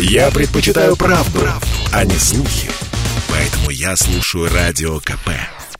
[0.00, 2.70] Я предпочитаю правду, правду, а не слухи.
[3.28, 5.30] Поэтому я слушаю Радио КП.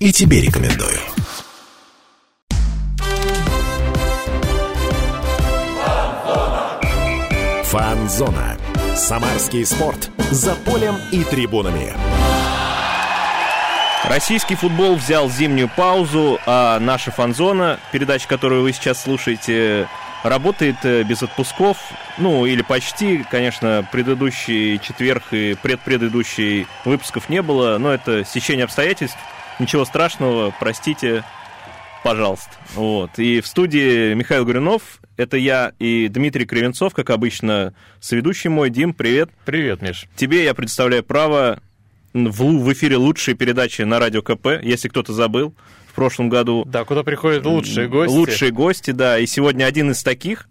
[0.00, 0.98] И тебе рекомендую.
[7.62, 8.58] Фанзона.
[8.96, 10.10] Самарский спорт.
[10.32, 11.94] За полем и трибунами.
[14.02, 19.86] Российский футбол взял зимнюю паузу, а наша фанзона, передача, которую вы сейчас слушаете,
[20.22, 21.78] работает э, без отпусков,
[22.18, 29.18] ну или почти, конечно, предыдущий четверг и предпредыдущий выпусков не было, но это сечение обстоятельств,
[29.58, 31.24] ничего страшного, простите,
[32.02, 32.50] пожалуйста.
[32.74, 33.18] Вот.
[33.18, 38.70] И в студии Михаил Гуринов, это я и Дмитрий Кривенцов, как обычно, соведущий мой.
[38.70, 39.30] Дим, привет.
[39.44, 40.06] Привет, Миш.
[40.16, 41.60] Тебе я представляю право
[42.12, 45.54] в, в эфире лучшие передачи на Радио КП, если кто-то забыл
[45.98, 46.64] прошлом году.
[46.66, 48.12] Да, куда приходят лучшие гости.
[48.12, 49.18] Лучшие гости, да.
[49.18, 50.48] И сегодня один из таких.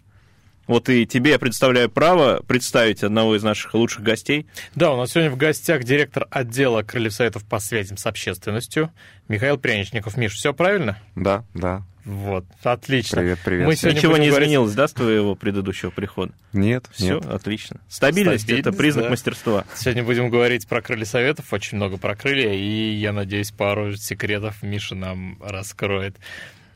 [0.67, 4.45] Вот и тебе я представляю право представить одного из наших лучших гостей.
[4.75, 8.91] Да, у нас сегодня в гостях директор отдела крыльев советов по связям с общественностью
[9.29, 10.17] Михаил Пряничников.
[10.17, 10.97] Миш, все правильно?
[11.15, 11.83] Да, да.
[12.07, 13.17] Вот, отлично.
[13.17, 13.67] Привет, привет.
[13.67, 14.47] Мы Ничего не говорить...
[14.47, 16.31] изменилось, да, с твоего предыдущего прихода?
[16.53, 17.25] Нет, Все, нет.
[17.25, 17.81] отлично.
[17.89, 19.09] Стабильность, Стабильность это признак да.
[19.09, 19.65] мастерства.
[19.75, 24.63] Сегодня будем говорить про крылья советов, очень много про крылья, и я надеюсь, пару секретов
[24.63, 26.15] Миша нам раскроет.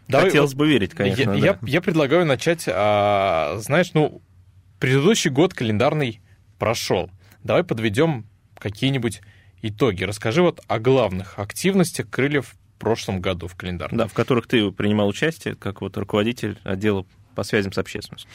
[0.10, 1.22] Давай, Хотелось бы верить, конечно.
[1.22, 1.36] Я, да.
[1.38, 4.22] я, я предлагаю начать, а, знаешь, ну,
[4.80, 6.20] предыдущий год календарный
[6.60, 7.10] прошел.
[7.42, 8.26] Давай подведем
[8.60, 9.22] какие-нибудь
[9.62, 10.04] итоги.
[10.04, 13.98] Расскажи вот о главных активностях крыльев прошлом году в календарном.
[13.98, 18.30] Да, в которых ты принимал участие, как вот руководитель отдела по связям с общественностью.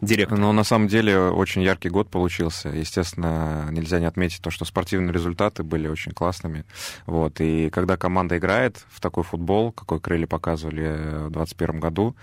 [0.00, 0.38] Директор.
[0.38, 2.70] Но на самом деле очень яркий год получился.
[2.70, 6.64] Естественно, нельзя не отметить то, что спортивные результаты были очень классными.
[7.04, 7.38] Вот.
[7.40, 12.16] И когда команда играет в такой футбол, какой крылья показывали в 2021 году,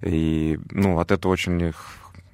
[0.00, 1.74] и ну, от этого очень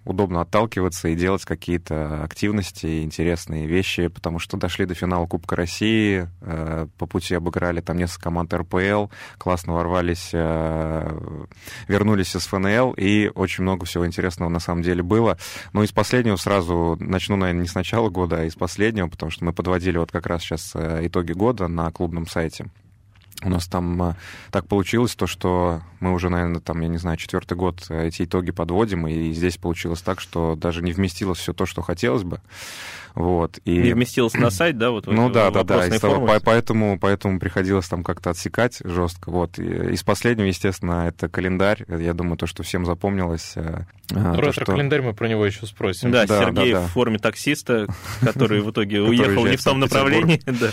[0.04, 6.28] удобно отталкиваться и делать какие-то активности, интересные вещи, потому что дошли до финала Кубка России,
[6.40, 9.06] э, по пути обыграли там несколько команд РПЛ,
[9.38, 11.46] классно ворвались, э,
[11.88, 15.38] вернулись из ФНЛ, и очень много всего интересного на самом деле было.
[15.72, 19.44] Но из последнего сразу начну, наверное, не с начала года, а из последнего, потому что
[19.44, 22.66] мы подводили вот как раз сейчас э, итоги года на клубном сайте.
[23.44, 24.16] У нас там а,
[24.50, 28.50] так получилось то, что мы уже, наверное, там, я не знаю, четвертый год эти итоги
[28.50, 32.40] подводим, и здесь получилось так, что даже не вместилось все то, что хотелось бы.
[33.14, 33.76] Вот, и...
[33.78, 34.90] Не вместилось на сайт, да?
[34.90, 35.86] Вот ну да, да, да.
[35.86, 39.30] И того, поэтому, поэтому приходилось там как-то отсекать жестко.
[39.30, 39.56] Вот.
[39.60, 41.84] И из последнего, естественно, это календарь.
[41.88, 43.54] Я думаю, то, что всем запомнилось.
[44.10, 45.08] Ретро-календарь что...
[45.08, 46.10] мы про него еще спросим.
[46.10, 46.86] Да, да Сергей да, да.
[46.86, 47.86] в форме таксиста,
[48.20, 50.42] который в итоге уехал не в том направлении.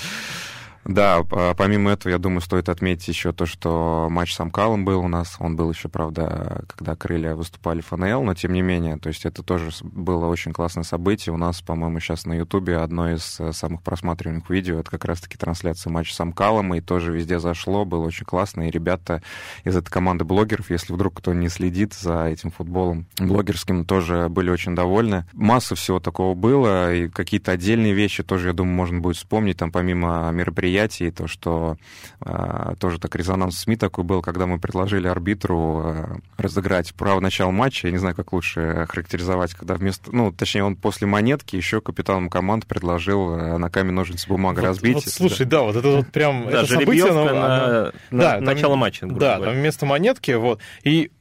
[0.85, 5.07] Да, помимо этого, я думаю, стоит отметить еще то, что матч с Амкалом был у
[5.07, 5.35] нас.
[5.39, 9.25] Он был еще, правда, когда крылья выступали в ФНЛ, но тем не менее, то есть
[9.25, 11.33] это тоже было очень классное событие.
[11.33, 15.37] У нас, по-моему, сейчас на Ютубе одно из э, самых просматриваемых видео, это как раз-таки
[15.37, 18.67] трансляция матча с Амкалом, и тоже везде зашло, было очень классно.
[18.67, 19.21] И ребята
[19.63, 24.49] из этой команды блогеров, если вдруг кто не следит за этим футболом блогерским, тоже были
[24.49, 25.25] очень довольны.
[25.33, 29.71] Масса всего такого было, и какие-то отдельные вещи тоже, я думаю, можно будет вспомнить, там
[29.71, 31.77] помимо мероприятий мероприятий, то, что
[32.21, 36.05] э, тоже так резонанс СМИ такой был, когда мы предложили арбитру э,
[36.37, 40.75] разыграть право начала матча, я не знаю, как лучше характеризовать, когда вместо, ну, точнее, он
[40.75, 44.95] после монетки еще капитаном команды предложил э, на камень, ножницы, бумага вот, разбить.
[44.95, 45.61] Вот, слушай, да.
[45.61, 49.05] вот это вот прям да, это событие, оно, на, на, да, начало там, матча.
[49.05, 49.51] Да, говоря.
[49.51, 51.11] там вместо монетки, вот, и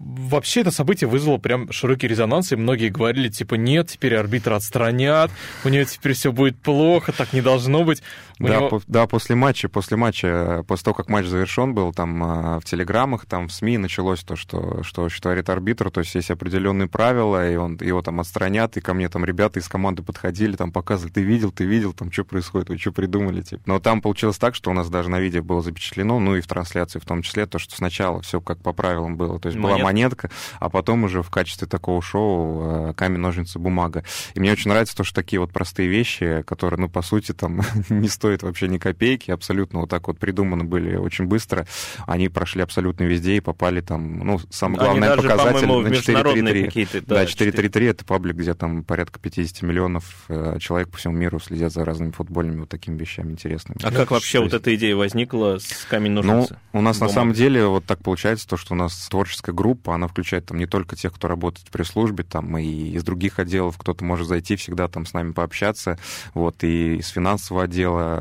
[0.00, 5.30] вообще это событие вызвало прям широкий резонанс, и многие говорили, типа, нет, теперь арбитра отстранят,
[5.64, 8.02] у нее теперь все будет плохо, так не должно быть.
[8.40, 8.68] У да, него...
[8.70, 12.64] по, да, после матча, после матча, после того, как матч завершен был, там а, в
[12.64, 17.50] телеграммах, там в СМИ началось то, что, что, творит арбитр, то есть есть определенные правила,
[17.50, 21.12] и он, его там отстранят, и ко мне там ребята из команды подходили, там показывали,
[21.12, 23.62] ты видел, ты видел, там что происходит, вы что придумали, типа.
[23.66, 26.46] Но там получилось так, что у нас даже на видео было запечатлено, ну и в
[26.46, 29.76] трансляции в том числе, то, что сначала все как по правилам было, то есть Монет.
[29.76, 34.02] была монетка, а потом уже в качестве такого шоу а, камень, ножницы, бумага.
[34.32, 37.60] И мне очень нравится то, что такие вот простые вещи, которые, ну, по сути, там
[37.90, 41.66] не стоят стоит вообще ни копейки, абсолютно вот так вот придуманы были очень быстро.
[42.06, 47.02] Они прошли абсолютно везде и попали там, ну, самый главный даже, показатель на 433.
[47.06, 51.72] Да, 433 это паблик, где там порядка 50 миллионов э, человек по всему миру следят
[51.72, 53.78] за разными футбольными вот такими вещами интересными.
[53.82, 56.56] А как вообще вот эта идея возникла с камень ножницы?
[56.72, 59.94] Ну, у нас на самом деле вот так получается, то, что у нас творческая группа,
[59.94, 63.76] она включает там не только тех, кто работает в пресс-службе, там и из других отделов,
[63.76, 65.98] кто-то может зайти всегда там с нами пообщаться,
[66.34, 68.19] вот, и из финансового отдела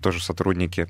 [0.00, 0.88] тоже сотрудники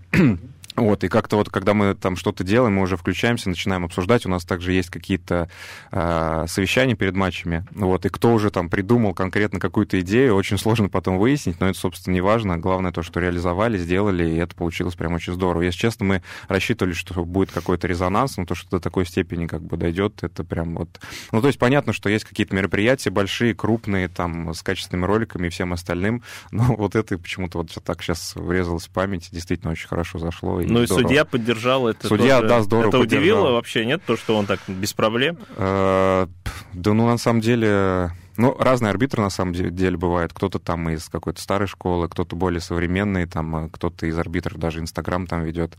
[0.74, 4.30] Вот, и как-то вот, когда мы там что-то делаем, мы уже включаемся, начинаем обсуждать, у
[4.30, 5.50] нас также есть какие-то
[5.90, 10.88] э, совещания перед матчами, вот, и кто уже там придумал конкретно какую-то идею, очень сложно
[10.88, 14.94] потом выяснить, но это, собственно, не важно, главное то, что реализовали, сделали, и это получилось
[14.94, 15.62] прям очень здорово.
[15.62, 19.62] Если честно, мы рассчитывали, что будет какой-то резонанс, но то, что до такой степени как
[19.62, 21.00] бы дойдет, это прям вот...
[21.32, 25.50] Ну, то есть понятно, что есть какие-то мероприятия большие, крупные, там, с качественными роликами и
[25.50, 30.18] всем остальным, но вот это почему-то вот так сейчас врезалось в память, действительно очень хорошо
[30.18, 32.06] зашло, ну и судья поддержал это.
[32.08, 32.48] Судья, тоже.
[32.48, 33.52] да, здорово Это удивило поддержал.
[33.54, 35.38] вообще, нет, то, что он так без проблем?
[35.56, 36.26] Э,
[36.72, 40.32] Да, ну, на самом деле, ну, разные арбитры, на самом де- деле, бывают.
[40.32, 44.80] Кто-то там из какой-то старой школы, кто-то более современный, там, э, кто-то из арбитров даже
[44.80, 45.76] Инстаграм там ведет.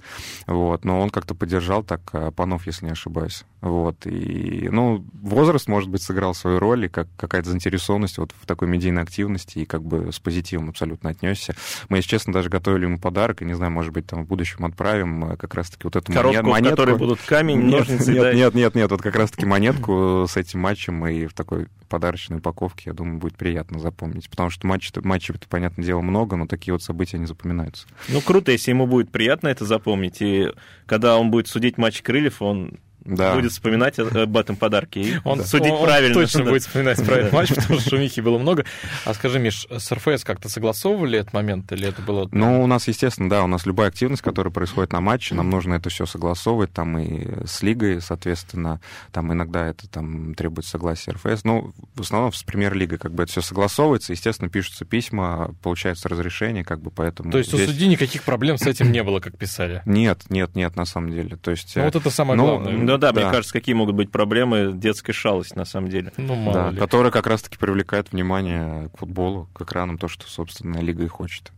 [0.48, 3.46] Вот, но он как-то поддержал так, э, Панов, если не ошибаюсь.
[3.62, 8.46] Вот, и, ну, возраст, может быть, сыграл свою роль, и как какая-то заинтересованность вот в
[8.46, 11.56] такой медийной активности, и как бы с позитивом абсолютно отнесся.
[11.90, 14.66] Мы, если честно, даже готовили ему подарок, и, не знаю, может быть, там в будущем
[14.66, 16.78] отправим э, как раз-таки вот эту Коробку, в монетку.
[16.78, 20.60] которой будут камень, Нет, ножницы, нет, нет, нет, нет, вот как раз-таки монетку с этим
[20.60, 22.53] матчем и в такой подарочной упаковке,
[22.86, 24.30] я думаю, будет приятно запомнить.
[24.30, 27.88] Потому что матчей, матчей это, понятное дело, много, но такие вот события не запоминаются.
[28.10, 30.22] Ну, круто, если ему будет приятно это запомнить.
[30.22, 30.50] И
[30.86, 33.36] когда он будет судить матч Крыльев, он Да.
[33.36, 36.14] будет вспоминать о- об этом подарке и Он, судить он- он правильно.
[36.14, 36.50] точно Да.
[36.52, 37.38] будет вспоминать про этот Да.
[37.38, 38.66] матч, потому что шумихи было много.
[39.06, 42.28] А скажи, Миш, с РФС как-то согласовывали этот момент, или это было...
[42.32, 45.74] Ну, у нас, естественно, да, у нас любая активность, которая происходит на матче, нам нужно
[45.76, 48.80] это все согласовывать, там и с лигой, соответственно,
[49.12, 51.44] там иногда это там требует согласия РФС.
[51.44, 56.64] Ну, в основном с премьер-лигой как бы это все согласовывается, естественно, пишутся письма, получается разрешение,
[56.64, 57.32] как бы поэтому...
[57.32, 59.82] То есть у здесь- судьи никаких проблем с этим не было, как писали?
[59.86, 61.36] Нет, нет, нет, на самом деле.
[61.38, 61.76] То есть...
[61.76, 62.74] Ну э, вот это самое ну, главное.
[62.94, 63.32] Ну да, мне Да.
[63.32, 66.14] кажется, какие могут быть проблемы детской шалости, на самом деле.
[66.18, 66.78] Ну, мало Да, ли.
[66.78, 71.52] которая как раз-таки привлекает внимание к футболу, к экранам, то, что, собственно, лига и хочет.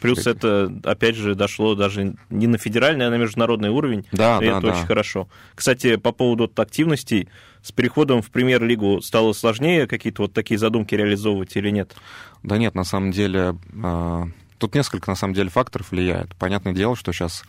[0.00, 0.36] Плюс Кстати.
[0.36, 4.04] это, опять же, дошло даже не на федеральный, а на международный уровень.
[4.10, 4.72] Да, и да, это да.
[4.72, 5.28] очень хорошо.
[5.54, 7.28] Кстати, по поводу активностей,
[7.62, 11.94] с переходом в премьер-лигу стало сложнее какие-то вот такие задумки реализовывать или нет?
[12.42, 14.24] Да нет, на самом деле, э,
[14.58, 16.34] тут несколько, на самом деле, факторов влияет.
[16.34, 17.44] Понятное дело, что сейчас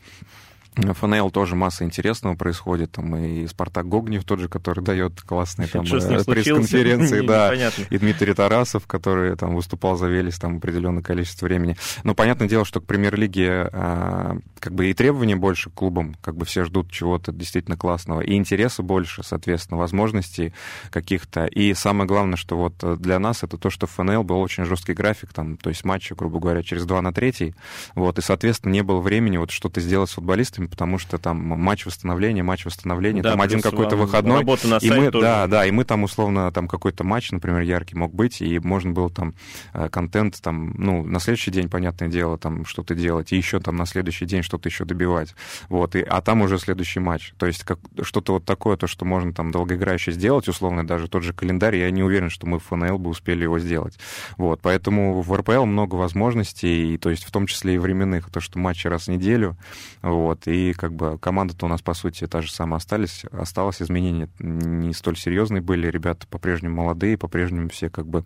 [0.75, 5.83] ФНЛ тоже масса интересного происходит, там и Спартак Гогнев тот же, который дает классные там
[5.83, 7.53] э, пресс-конференции, да,
[7.89, 11.75] и Дмитрий Тарасов, который там выступал за Велес там определенное количество времени.
[12.03, 16.35] Но понятное дело, что к премьер-лиге а, как бы и требований больше к клубам, как
[16.35, 20.53] бы все ждут чего-то действительно классного, и интереса больше, соответственно, возможностей
[20.91, 21.45] каких-то.
[21.45, 24.65] И самое главное, что вот э, для нас это то, что в ФНЛ был очень
[24.65, 27.53] жесткий график, там, то есть матчи, грубо говоря, через 2 на 3,
[27.95, 31.85] вот, и, соответственно, не было времени вот что-то сделать с футболистами, потому что там матч
[31.85, 35.25] восстановления, матч восстановления, Да, там один какой-то вам выходной, Работа на и мы, тоже.
[35.25, 38.91] да, да, и мы там условно там какой-то матч, например, яркий мог быть, и можно
[38.91, 39.33] было там
[39.73, 43.75] э, контент там, ну, на следующий день, понятное дело, там что-то делать, и еще там
[43.75, 45.35] на следующий день что-то еще добивать,
[45.69, 49.05] вот, и, а там уже следующий матч, то есть как, что-то вот такое, то, что
[49.05, 52.63] можно там долгоиграюще сделать, условно, даже тот же календарь, я не уверен, что мы в
[52.65, 53.97] ФНЛ бы успели его сделать,
[54.37, 58.39] вот, поэтому в РПЛ много возможностей, и, то есть в том числе и временных, то,
[58.39, 59.57] что матчи раз в неделю,
[60.01, 64.29] вот, и как бы команда-то у нас, по сути, та же самая остались, осталось, изменения
[64.39, 68.25] не столь серьезные были, ребята по-прежнему молодые, по-прежнему все как бы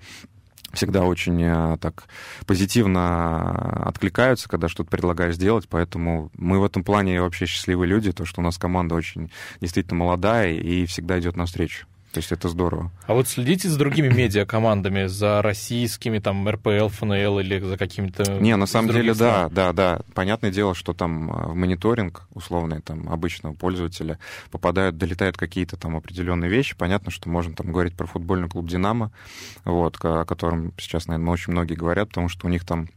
[0.73, 2.05] всегда очень э, так
[2.47, 8.25] позитивно откликаются, когда что-то предлагаешь сделать, поэтому мы в этом плане вообще счастливые люди, то,
[8.25, 9.31] что у нас команда очень
[9.61, 11.85] действительно молодая и всегда идет навстречу.
[12.13, 12.91] То есть это здорово.
[13.07, 18.39] А вот следите за другими медиакомандами, за российскими, там, РПЛ, ФНЛ или за какими-то...
[18.39, 19.51] Не, на самом деле, да, стран?
[19.53, 20.01] да, да.
[20.13, 24.19] Понятное дело, что там э, в мониторинг условный там обычного пользователя
[24.51, 26.75] попадают, долетают какие-то там определенные вещи.
[26.77, 29.11] Понятно, что можно там говорить про футбольный клуб «Динамо»,
[29.65, 32.89] вот, о котором сейчас, наверное, очень многие говорят, потому что у них там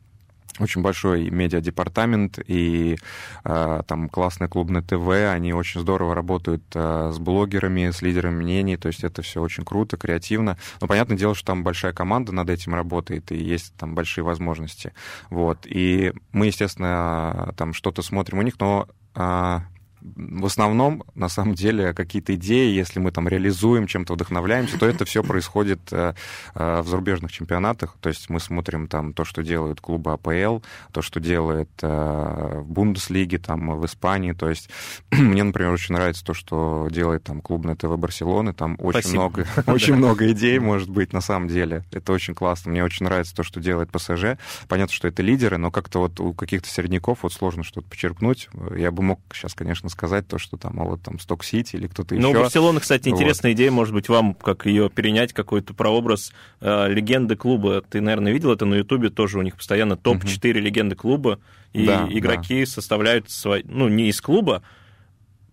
[0.64, 2.96] очень большой медиадепартамент и
[3.44, 8.76] э, там классное клубное ТВ, они очень здорово работают э, с блогерами, с лидерами мнений,
[8.76, 10.56] то есть это все очень круто, креативно.
[10.80, 14.92] Но понятное дело, что там большая команда над этим работает, и есть там большие возможности.
[15.30, 15.66] Вот.
[15.66, 19.62] И мы, естественно, там что-то смотрим у них, но а,
[20.00, 25.04] в основном, на самом деле, какие-то идеи, если мы там реализуем, чем-то вдохновляемся, то это
[25.04, 26.14] все происходит э,
[26.54, 27.96] э, в зарубежных чемпионатах.
[28.00, 30.58] То есть мы смотрим там то, что делают клубы АПЛ,
[30.92, 34.32] то, что делает э, в Бундеслиге, там, в Испании.
[34.32, 34.70] То есть
[35.10, 38.52] мне, например, очень нравится то, что делает там клубное ТВ Барселоны.
[38.52, 39.22] Там очень Спасибо.
[39.22, 41.84] много, очень много идей, может быть, на самом деле.
[41.90, 42.70] Это очень классно.
[42.70, 44.38] Мне очень нравится то, что делает ПСЖ.
[44.68, 48.48] Понятно, что это лидеры, но как-то вот у каких-то середняков вот сложно что-то почерпнуть.
[48.76, 51.86] Я бы мог сейчас, конечно, конечно, сказать то, что там, а вот там Сток-Сити или
[51.86, 52.40] кто-то Ну, еще.
[52.40, 53.14] Барселона, кстати, Вот.
[53.16, 57.82] интересная идея, может быть, вам как ее перенять, какой-то прообраз э, легенды клуба.
[57.82, 61.38] Ты, наверное, видел это на Ютубе, тоже у них постоянно топ-4 легенды клуба,
[61.72, 64.62] и Да, игроки составляют свои, ну, не из клуба,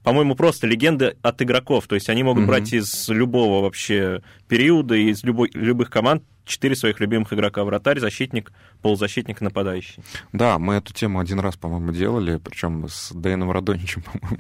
[0.04, 1.88] по-моему, просто легенды от игроков.
[1.88, 2.48] То есть они могут Мгм.
[2.48, 7.64] брать из любого вообще периода, из любой, любых команд четыре своих любимых игрока.
[7.64, 10.04] Вратарь, защитник, полузащитник, нападающий.
[10.32, 14.38] Да, мы эту тему один раз, по-моему, делали, причем с Дэйном Радоничем, по-моему.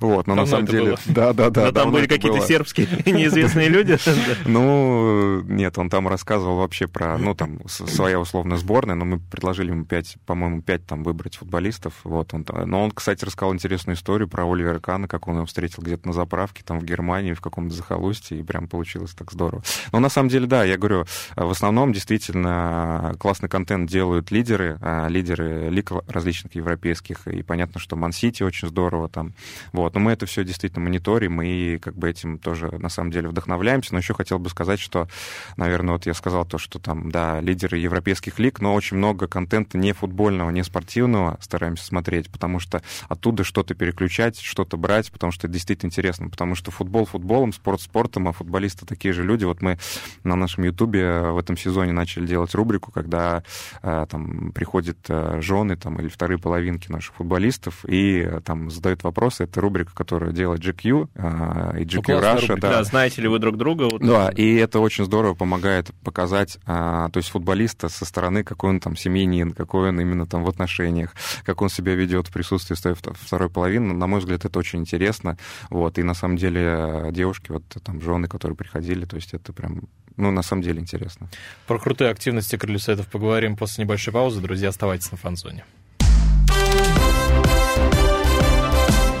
[0.00, 0.90] Вот, но на самом деле...
[0.90, 0.98] было.
[1.06, 1.64] Да, да, да.
[1.66, 2.46] Но там были какие-то было.
[2.46, 3.98] сербские неизвестные люди.
[4.46, 9.70] Ну, нет, он там рассказывал вообще про, ну, там, своя условная сборная, но мы предложили
[9.70, 13.96] ему пять, по-моему, пять там выбрать футболистов, вот, он, та- но он, кстати, рассказал интересную
[13.96, 17.40] историю про Оливера Кана, как он его встретил где-то на заправке, там, в Германии, в
[17.40, 19.62] каком-то захолустье, и прям получилось так здорово.
[19.92, 21.04] Но на самом деле, да, я говорю,
[21.36, 27.96] в основном действительно классный контент делают лидеры, а, лидеры лиг различных европейских, и понятно, что
[27.96, 29.34] Ман-Сити очень здорово там,
[29.72, 33.28] вот, но мы это все действительно мониторим, и как бы этим тоже, на самом деле,
[33.28, 35.08] вдохновляемся, но еще хотел бы сказать, что,
[35.56, 39.78] наверное, вот я сказал то, что там, да, лидеры европейских лиг, но очень много контента
[39.78, 45.46] не футбольного, не спортивного стараемся смотреть, потому что оттуда что-то переключать, что-то брать, потому что
[45.46, 49.44] это действительно интересно, потому что футбол футболом, спорт спортом, а футболисты такие же люди.
[49.44, 49.78] Вот мы
[50.22, 53.42] на нашем ютубе в этом сезоне начали делать рубрику, когда
[53.82, 59.04] э, там приходят э, жены там, или вторые половинки наших футболистов и э, там задают
[59.04, 59.44] вопросы.
[59.44, 62.60] Это рубрика, которую делает GQ э, и GQ классная Russia.
[62.60, 62.70] да.
[62.70, 63.84] Да, знаете ли вы друг друга?
[63.84, 68.80] Вот Да, и это очень здорово помогает показать, то есть футболиста со стороны, какой он
[68.80, 71.14] там семьянин, какой он именно там в отношениях,
[71.44, 73.94] как он себя ведет в присутствии своей второй половины.
[73.94, 75.36] На мой взгляд, это очень интересно.
[75.70, 79.52] Вот, и на самом деле э, девушки, вот там жены, которые приходили, то есть это
[79.52, 79.82] прям,
[80.16, 81.28] ну, на самом деле интересно.
[81.66, 84.40] Про крутые активности крылья советов поговорим после небольшой паузы.
[84.40, 85.64] Друзья, оставайтесь на фанзоне.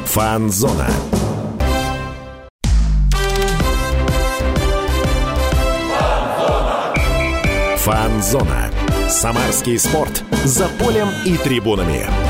[0.06, 0.88] Фанзона.
[7.78, 8.70] Фанзона.
[9.08, 10.22] Самарский спорт.
[10.44, 12.23] За полем и трибунами.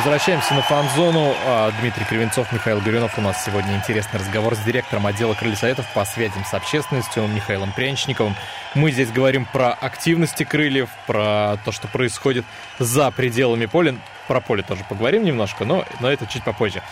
[0.00, 1.34] Возвращаемся на фан-зону.
[1.44, 3.18] А, Дмитрий Кривенцов, Михаил Горюнов.
[3.18, 7.70] У нас сегодня интересный разговор с директором отдела крылья советов по связям с общественностью Михаилом
[7.74, 8.34] Пряничниковым.
[8.74, 12.46] Мы здесь говорим про активности крыльев, про то, что происходит
[12.78, 13.94] за пределами поля.
[14.26, 16.82] Про поле тоже поговорим немножко, но, но это чуть попозже.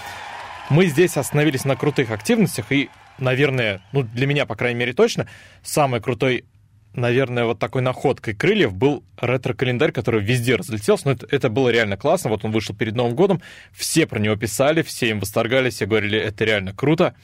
[0.69, 5.27] Мы здесь остановились на крутых активностях, и, наверное, ну, для меня, по крайней мере, точно,
[5.63, 6.45] самый крутой
[6.99, 11.97] наверное, вот такой находкой крыльев был ретро-календарь, который везде разлетелся, но это, это было реально
[11.97, 12.31] классно.
[12.31, 13.41] Вот он вышел перед Новым годом,
[13.73, 17.15] все про него писали, все им восторгались, все говорили, это реально круто.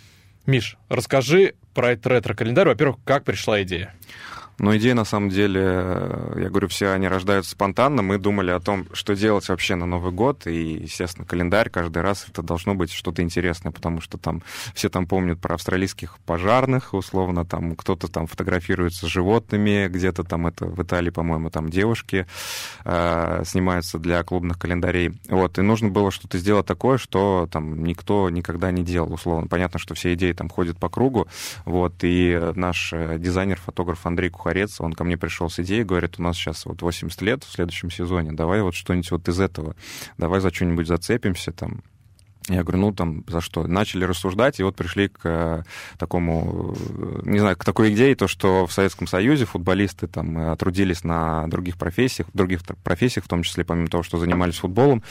[0.46, 2.68] Миш, расскажи про этот ретро-календарь.
[2.68, 3.94] Во-первых, как пришла идея?
[4.58, 8.02] Но идеи, на самом деле, э, я говорю, все они рождаются спонтанно.
[8.02, 10.46] Мы думали о том, что делать вообще на Новый год.
[10.46, 14.42] И, естественно, календарь каждый раз это должно быть что-то интересное, потому что там
[14.74, 20.46] все там помнят про австралийских пожарных, условно, там кто-то там фотографируется с животными, где-то там
[20.46, 22.26] это в Италии, по-моему, там девушки
[22.84, 25.12] э, снимаются для клубных календарей.
[25.28, 29.48] Вот, и нужно было что-то сделать такое, что там никто никогда не делал, условно.
[29.48, 31.26] Понятно, что все идеи там ходят по кругу,
[31.64, 34.06] вот, и наш э, дизайнер, фотограф
[34.44, 37.50] Кухарец, он ко мне пришел с идеей, говорит, у нас сейчас вот 80 лет в
[37.50, 39.74] следующем сезоне, давай вот что-нибудь вот из этого,
[40.18, 41.82] давай за что-нибудь зацепимся там,
[42.48, 43.66] я говорю, ну там за что?
[43.66, 45.62] Начали рассуждать, и вот пришли к э,
[45.98, 50.56] такому, э, не знаю, к такой идее, то, что в Советском Союзе футболисты там э,
[50.56, 55.02] трудились на других профессиях, в других профессиях, в том числе, помимо того, что занимались футболом,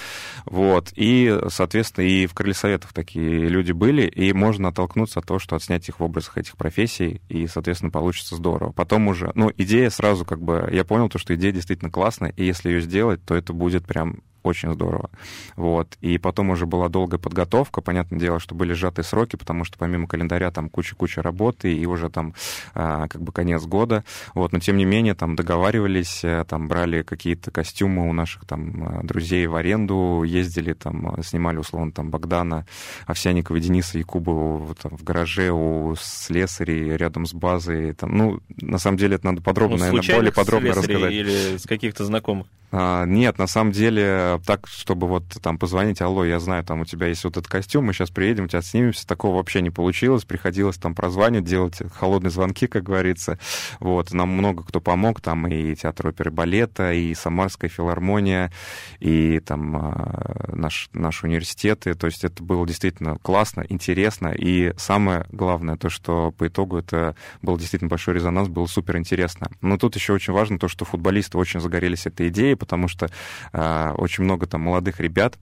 [0.45, 5.39] вот, и, соответственно, и в Крыле Советов такие люди были, и можно оттолкнуться от того,
[5.39, 8.73] что отснять их в образах этих профессий, и, соответственно, получится здорово.
[8.73, 12.45] Потом уже, ну, идея сразу как бы, я понял то, что идея действительно классная, и
[12.45, 15.09] если ее сделать, то это будет прям очень здорово.
[15.55, 15.97] Вот.
[16.01, 17.81] И потом уже была долгая подготовка.
[17.81, 22.09] Понятное дело, что были сжатые сроки, потому что помимо календаря там куча-куча работы, и уже
[22.09, 22.33] там
[22.73, 24.03] а, как бы конец года.
[24.33, 24.51] Вот.
[24.51, 29.03] Но тем не менее там договаривались, э, там брали какие-то костюмы у наших там э,
[29.03, 32.65] друзей в аренду, ездили там, э, снимали условно там Богдана
[33.07, 37.93] Овсяникова, Дениса Якубова там, в гараже у слесарей рядом с базой.
[37.93, 41.11] Там, ну, на самом деле это надо подробно, Ну, наверное, более подробно рассказать.
[41.11, 42.47] Или с каких-то знакомых?
[42.71, 46.85] А, нет, на самом деле, так, чтобы вот там позвонить, алло, я знаю, там у
[46.85, 50.77] тебя есть вот этот костюм, мы сейчас приедем, тебя снимемся, такого вообще не получилось, приходилось
[50.77, 53.39] там прозванивать, делать холодные звонки, как говорится,
[53.79, 58.51] вот, нам много кто помог, там и театр оперы балета, и Самарская филармония,
[58.99, 65.25] и там а, наш, наши университеты, то есть это было действительно классно, интересно, и самое
[65.31, 69.47] главное, то, что по итогу это был действительно большой резонанс, было супер интересно.
[69.61, 73.09] Но тут еще очень важно то, что футболисты очень загорелись этой идеей, потому что
[73.51, 75.37] э, очень много там молодых ребят,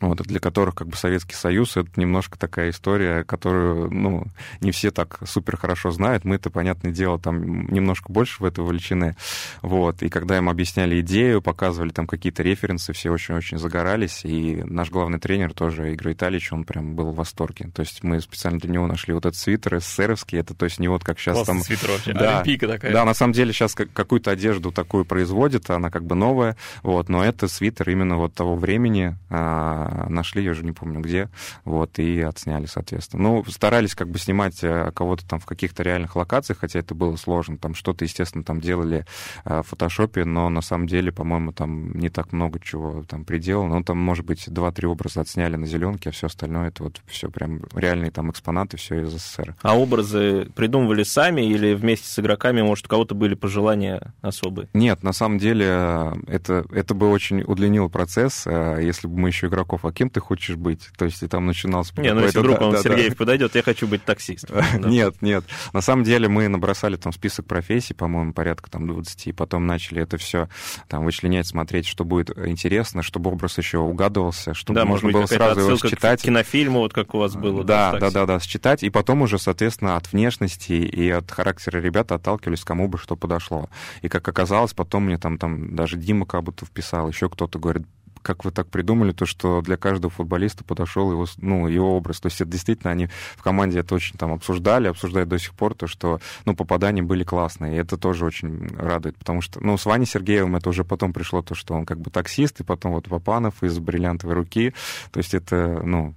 [0.00, 4.26] вот, для которых как бы Советский Союз— это немножко такая история, которую, ну,
[4.60, 6.24] не все так супер хорошо знают.
[6.24, 9.16] Мы это, понятное дело, там немножко больше в это вовлечены.
[9.62, 14.90] Вот, и когда им объясняли идею, показывали там какие-то референсы, все очень-очень загорались, и наш
[14.90, 17.70] главный тренер тоже, Игорь Витальевич, он прям был в восторге.
[17.74, 20.88] То есть мы специально для него нашли вот этот свитер СССРовский, это то есть не
[20.88, 21.62] вот как сейчас Классный там...
[21.62, 22.36] свитер вообще, Да.
[22.36, 22.92] олимпийка такая.
[22.92, 27.08] Да, на самом деле сейчас как- какую-то одежду такую производит, она как бы новая, вот,
[27.08, 31.28] но это свитер именно вот того времени, а, нашли, я уже не помню где,
[31.64, 33.22] вот, и отсняли, соответственно.
[33.22, 37.16] Ну, старались как бы снимать э, кого-то там в каких-то реальных локациях, хотя это было
[37.16, 39.06] сложно, там что-то, естественно, там делали
[39.44, 43.76] э, в фотошопе, но на самом деле, по-моему, там не так много чего там приделано,
[43.76, 47.30] ну, там, может быть, два-три образа отсняли на зеленке, а все остальное это вот все
[47.30, 49.56] прям реальные там экспонаты, все из СССР.
[49.62, 54.68] А образы придумывали сами или вместе с игроками, может, у кого-то были пожелания особые?
[54.74, 59.46] Нет, на самом деле э, это, это бы очень удлинило процесс, если бы мы еще
[59.46, 60.88] игроков, а кем ты хочешь быть?
[60.96, 62.82] То есть и там начинался Не, ну если вдруг да, он да, да.
[62.82, 64.56] Сергеев подойдет, я хочу быть таксистом.
[64.78, 64.88] Да.
[64.88, 65.44] Нет, нет.
[65.72, 70.02] На самом деле мы набросали там список профессий, по-моему, порядка там 20, и потом начали
[70.02, 70.48] это все
[70.88, 75.26] там вычленять, смотреть, что будет интересно, чтобы образ еще угадывался, чтобы Да, можно быть, было
[75.26, 76.22] сразу его отсылка к считать.
[76.22, 77.64] кинофильму, вот как у вас было.
[77.64, 82.12] Да, да, да, да, считать, и потом уже, соответственно, от внешности и от характера ребят
[82.12, 83.68] отталкивались, кому бы что подошло.
[84.02, 87.86] И как оказалось, потом мне там, там даже Дима как будто вписал, еще кто-то говорит,
[88.28, 92.20] как вы так придумали, то, что для каждого футболиста подошел его, ну, его образ.
[92.20, 95.74] То есть это действительно они в команде это очень там обсуждали, обсуждают до сих пор,
[95.74, 97.74] то, что, ну, попадания были классные.
[97.74, 101.40] И это тоже очень радует, потому что, ну, с Ваней Сергеевым это уже потом пришло
[101.40, 104.74] то, что он как бы таксист, и потом вот Папанов из «Бриллиантовой руки».
[105.10, 106.14] То есть это, ну,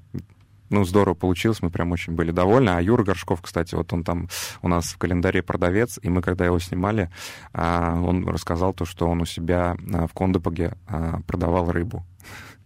[0.71, 2.69] ну, здорово получилось, мы прям очень были довольны.
[2.69, 4.29] А Юра Горшков, кстати, вот он там
[4.61, 7.11] у нас в календаре продавец, и мы, когда его снимали,
[7.53, 12.05] а, он рассказал то, что он у себя а, в Кондопоге а, продавал рыбу.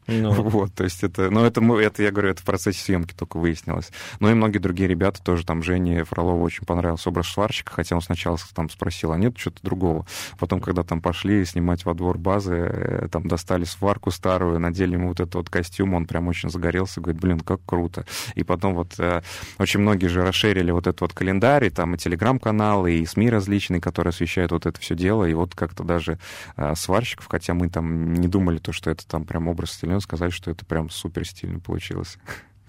[0.07, 3.13] Ну, Вот, то есть это, ну, это, мы, это, я говорю, это в процессе съемки
[3.13, 3.91] только выяснилось.
[4.19, 8.01] Ну, и многие другие ребята тоже, там, Жене Фролову очень понравился образ сварщика, хотя он
[8.01, 10.05] сначала там спросил, а нет что-то другого.
[10.37, 15.09] Потом, когда там пошли снимать во двор базы, э, там достали сварку старую, надели ему
[15.09, 18.05] вот этот вот костюм, он прям очень загорелся, говорит, блин, как круто.
[18.35, 19.21] И потом вот э,
[19.57, 23.81] очень многие же расширили вот этот вот календарь, и там и телеграм-каналы, и СМИ различные,
[23.81, 26.19] которые освещают вот это все дело, и вот как-то даже
[26.57, 30.33] э, сварщиков, хотя мы там не думали то, что это там прям образ стильный, сказать,
[30.33, 32.17] что это прям супер стильно получилось.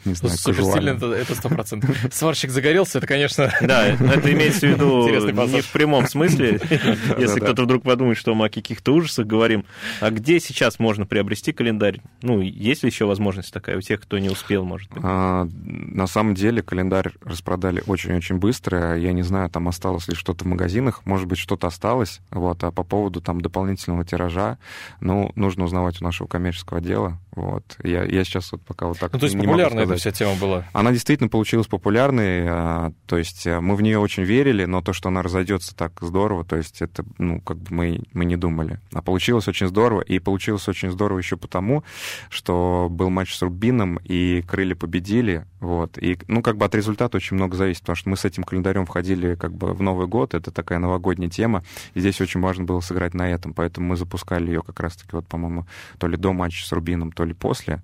[0.05, 1.15] Не Ну, знаю, Супер стильно, кажуально.
[1.15, 1.97] это сто процентов.
[2.13, 3.53] Сварщик загорелся, это, конечно...
[3.61, 5.09] Да, это имеется в виду
[5.49, 6.61] не в прямом смысле,
[7.19, 9.65] если кто-то вдруг подумает, что мы о каких-то ужасах говорим.
[10.01, 12.01] А где сейчас можно приобрести календарь?
[12.23, 15.03] Ну, есть ли еще возможность такая у тех, кто не успел, может быть?
[15.05, 18.97] А, на самом деле календарь распродали очень-очень быстро.
[18.99, 21.03] Я не знаю, там осталось ли что-то в магазинах.
[21.05, 22.21] Может быть, что-то осталось.
[22.31, 22.63] Вот.
[22.63, 24.59] А по поводу там дополнительного тиража,
[25.01, 27.19] ну, нужно узнавать у нашего коммерческого отдела.
[27.37, 27.77] Вот.
[27.85, 30.11] Я, я сейчас вот пока вот так Ну, то есть не могу популярная эта вся
[30.11, 30.65] тема была.
[30.73, 34.95] Она действительно получилась популярной, а, то есть э, мы в нее очень верили, но то,
[34.95, 38.81] что она разойдется так здорово, то есть это, ну, как бы мы, мы не думали.
[38.95, 41.85] А получилось очень здорово, и получилось очень здорово еще потому,
[42.31, 47.19] что был матч с Рубином, и крылья победили, вот, и, ну, как бы от результата
[47.19, 50.33] очень много зависит, потому что мы с этим календарем входили как бы в Новый год,
[50.33, 54.47] это такая новогодняя тема, и здесь очень важно было сыграть на этом, поэтому мы запускали
[54.47, 55.67] ее как раз-таки, вот, по-моему,
[55.99, 57.83] то ли до матча с Рубином, то ли после,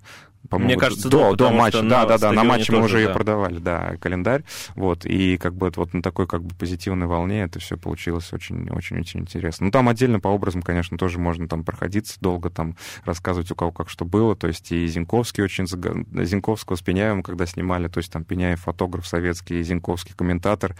[0.49, 3.07] по-моему, Мне кажется, до, до, до матча, да, да, да, на матче мы уже ее
[3.07, 3.13] да.
[3.13, 4.43] продавали, да, календарь,
[4.75, 8.69] вот, и как бы вот на такой как бы позитивной волне это все получилось очень,
[8.69, 9.65] очень, очень интересно.
[9.65, 12.75] Ну, там отдельно по образам, конечно, тоже можно там проходиться долго, там
[13.05, 17.45] рассказывать у кого как что было, то есть и Зинковский очень, Зинковского с Пеняевым, когда
[17.45, 20.75] снимали, то есть там Пеняев фотограф советский, и Зинковский комментатор,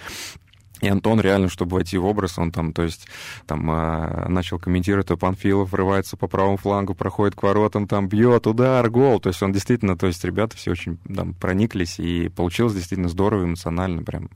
[0.83, 3.07] и Антон реально, чтобы войти в образ, он там, то есть,
[3.47, 8.47] там э, начал комментировать, то Панфилов врывается по правому флангу, проходит к воротам, там бьет,
[8.47, 9.21] удар, гол.
[9.21, 13.45] То есть он действительно, то есть ребята все очень там прониклись, и получилось действительно здорово,
[13.45, 14.29] эмоционально, прям,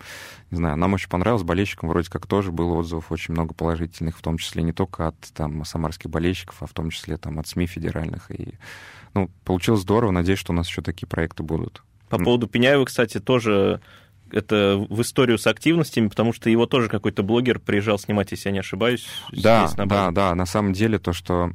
[0.49, 4.21] не знаю, нам очень понравилось, болельщикам вроде как тоже было отзывов очень много положительных, в
[4.21, 7.67] том числе не только от там самарских болельщиков, а в том числе там от СМИ
[7.67, 8.31] федеральных.
[8.31, 8.53] И,
[9.13, 11.83] ну, получилось здорово, надеюсь, что у нас еще такие проекты будут.
[12.07, 13.81] По поводу Пеняева, кстати, тоже
[14.31, 18.53] это в историю с активностями, потому что его тоже какой-то блогер приезжал снимать, если я
[18.53, 19.07] не ошибаюсь.
[19.31, 20.35] Да, да, да.
[20.35, 21.51] На самом деле то, что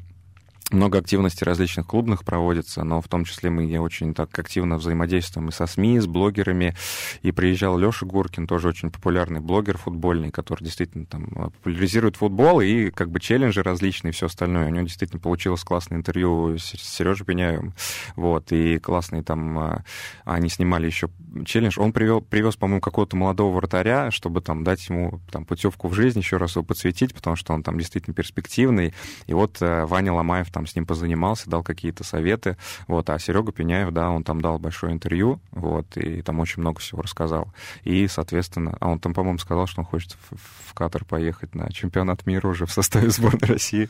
[0.72, 5.52] много активностей различных клубных проводится, но в том числе мы очень так активно взаимодействуем и
[5.52, 6.74] со СМИ, и с блогерами.
[7.22, 12.90] И приезжал Леша Гуркин, тоже очень популярный блогер футбольный, который действительно там популяризирует футбол и
[12.90, 14.66] как бы челленджи различные и все остальное.
[14.66, 17.74] У него действительно получилось классное интервью с Сережей Пеняевым.
[18.16, 19.58] Вот, и классные там...
[19.58, 19.84] а,
[20.24, 21.08] Они снимали еще
[21.44, 21.78] челлендж.
[21.78, 26.18] Он привел, привез, по-моему, какого-то молодого вратаря, чтобы там дать ему там путевку в жизнь,
[26.18, 28.94] еще раз его подсветить, потому что он там действительно перспективный.
[29.26, 33.52] И вот э, Ваня Ломаев там с ним позанимался, дал какие-то советы, вот, а Серега
[33.52, 37.52] Пеняев, да, он там дал большое интервью, вот, и там очень много всего рассказал.
[37.84, 41.70] И, соответственно, а он там, по-моему, сказал, что он хочет в, в Катар поехать на
[41.72, 43.88] чемпионат мира уже в составе сборной России,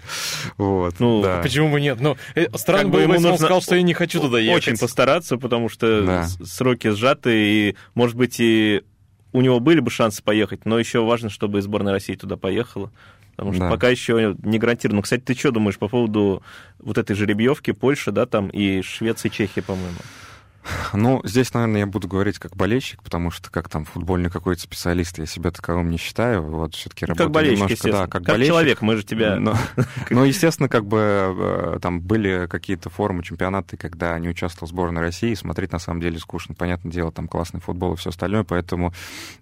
[0.56, 1.00] вот.
[1.00, 1.40] Ну, да.
[1.42, 2.00] почему бы нет?
[2.00, 4.68] Ну, э, странно было, бы, если он сказал, что я не хочу туда ехать.
[4.68, 6.26] Очень постараться, потому что да.
[6.44, 8.82] сроки сжаты, и, может быть, и
[9.32, 12.90] у него были бы шансы поехать, но еще важно, чтобы и сборная России туда поехала.
[13.36, 13.70] Потому что да.
[13.70, 15.02] пока еще не гарантировано.
[15.02, 16.42] Кстати, ты что думаешь по поводу
[16.78, 19.96] вот этой жеребьевки Польши, да, там и Швеции, Чехии, по-моему?
[20.92, 25.18] Ну, здесь, наверное, я буду говорить как болельщик, потому что как там футбольный какой-то специалист,
[25.18, 26.42] я себя таковым не считаю.
[26.42, 28.52] Вот все-таки работаю как болельщик, немножко, да, как, как болельщик.
[28.52, 29.36] человек, мы же тебя...
[29.36, 29.56] Но,
[30.10, 35.34] но, естественно, как бы э, там были какие-то форумы, чемпионаты, когда не участвовал сборная России,
[35.34, 36.54] смотреть на самом деле скучно.
[36.54, 38.92] Понятное дело, там классный футбол и все остальное, поэтому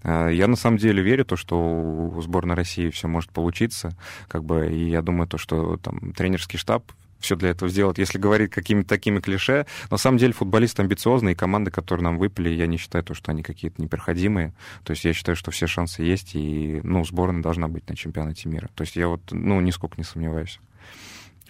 [0.03, 3.97] э, я на самом деле верю то, что у сборной России все может получиться,
[4.29, 6.85] как бы, и я думаю то, что там тренерский штаб
[7.21, 9.67] все для этого сделать, если говорить какими-то такими клише.
[9.91, 13.31] На самом деле футболисты амбициозные, и команды, которые нам выпали, я не считаю то, что
[13.31, 14.53] они какие-то непроходимые.
[14.85, 18.49] То есть я считаю, что все шансы есть, и ну, сборная должна быть на чемпионате
[18.49, 18.71] мира.
[18.75, 20.61] То есть я вот ну, нисколько не сомневаюсь.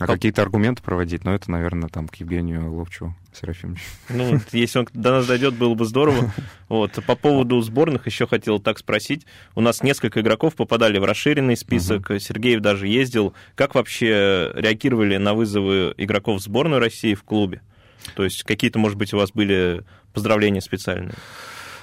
[0.00, 0.14] А По...
[0.14, 3.82] какие-то аргументы проводить, но ну, это, наверное, там к Евгению Ловчу Серафимовичу.
[4.08, 6.32] Ну, если он до нас дойдет, было бы здорово.
[6.70, 6.92] Вот.
[7.04, 9.26] По поводу сборных еще хотел так спросить.
[9.54, 12.08] У нас несколько игроков попадали в расширенный список.
[12.08, 12.18] Угу.
[12.18, 13.34] Сергеев даже ездил.
[13.56, 17.60] Как вообще реагировали на вызовы игроков в сборную России в клубе?
[18.14, 19.82] То есть какие-то, может быть, у вас были
[20.14, 21.14] поздравления специальные?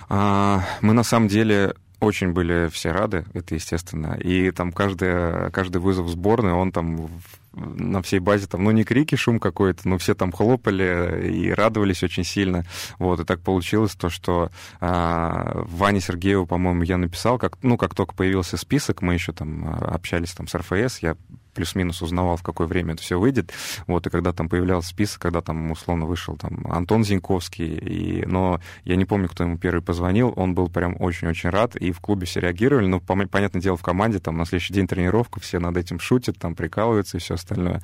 [0.10, 4.18] А, мы на самом деле очень были все рады, это естественно.
[4.20, 7.10] И там каждый, каждый вызов в сборную, он там
[7.54, 12.04] на всей базе там, ну, не крики, шум какой-то, но все там хлопали и радовались
[12.04, 12.66] очень сильно.
[13.00, 17.96] Вот, и так получилось то, что а, Ване Сергееву, по-моему, я написал, как, ну, как
[17.96, 21.16] только появился список, мы еще там а, общались там с РФС, я
[21.58, 23.52] плюс-минус узнавал, в какое время это все выйдет.
[23.88, 28.62] Вот, и когда там появлялся список, когда там условно вышел там Антон Зиньковский, и, но
[28.84, 32.28] я не помню, кто ему первый позвонил, он был прям очень-очень рад, и в клубе
[32.28, 36.00] все реагировали, но, понятное дело, в команде там на следующий день тренировка, все над этим
[36.00, 37.82] шутят, там прикалываются и все остальное.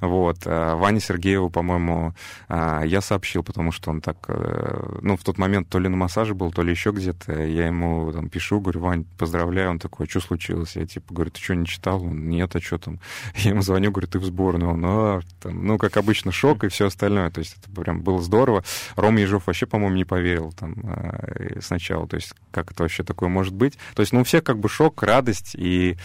[0.00, 0.40] Вот.
[0.44, 2.14] А Ване Сергееву, по-моему,
[2.48, 5.96] а, я сообщил, потому что он так, э, ну, в тот момент то ли на
[5.96, 10.04] массаже был, то ли еще где-то, я ему там пишу, говорю, Вань, поздравляю, он такой,
[10.04, 10.76] «А что случилось?
[10.76, 12.02] Я типа говорю, ты что, не читал?
[12.02, 13.00] Он, нет, а что там?
[13.36, 14.72] Я ему звоню, говорю, ты в сборную.
[14.72, 17.30] Он, а, там, ну, как обычно, шок и все остальное.
[17.30, 18.64] То есть это прям было здорово.
[18.96, 22.06] Рома Ежов вообще, по-моему, не поверил там э, сначала.
[22.06, 23.78] То есть как это вообще такое может быть?
[23.94, 25.96] То есть, ну, у всех как бы шок, радость и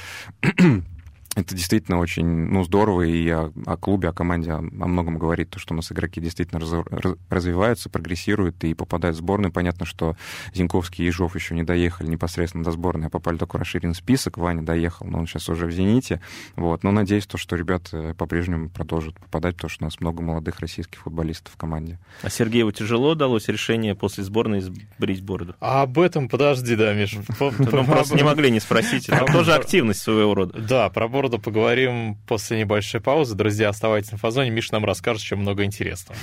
[1.39, 5.49] это действительно очень ну, здорово, и о, о клубе, о команде о, о многом говорит,
[5.49, 9.51] то, что у нас игроки действительно раз, раз, развиваются, прогрессируют и попадают в сборную.
[9.51, 10.15] Понятно, что
[10.53, 14.37] Зинковский и Ежов еще не доехали непосредственно до сборной, а попали только в расширенный список.
[14.37, 16.21] Ваня доехал, но он сейчас уже в «Зените».
[16.55, 16.83] Вот.
[16.83, 20.99] Но надеюсь, то, что ребята по-прежнему продолжат попадать, потому что у нас много молодых российских
[20.99, 21.99] футболистов в команде.
[22.21, 25.55] А Сергееву тяжело далось решение после сборной сбрить бороду?
[25.59, 27.17] А об этом подожди, да, Миш.
[27.59, 29.09] Ну, просто не могли не спросить.
[29.09, 30.59] Это тоже активность своего рода.
[30.59, 33.35] Да, про бороду города поговорим после небольшой паузы.
[33.35, 34.49] Друзья, оставайтесь на фазоне.
[34.49, 36.17] Миша нам расскажет еще много интересного.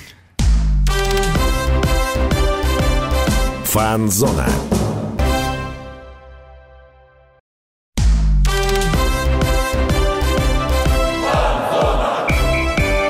[3.65, 4.49] Фанзона.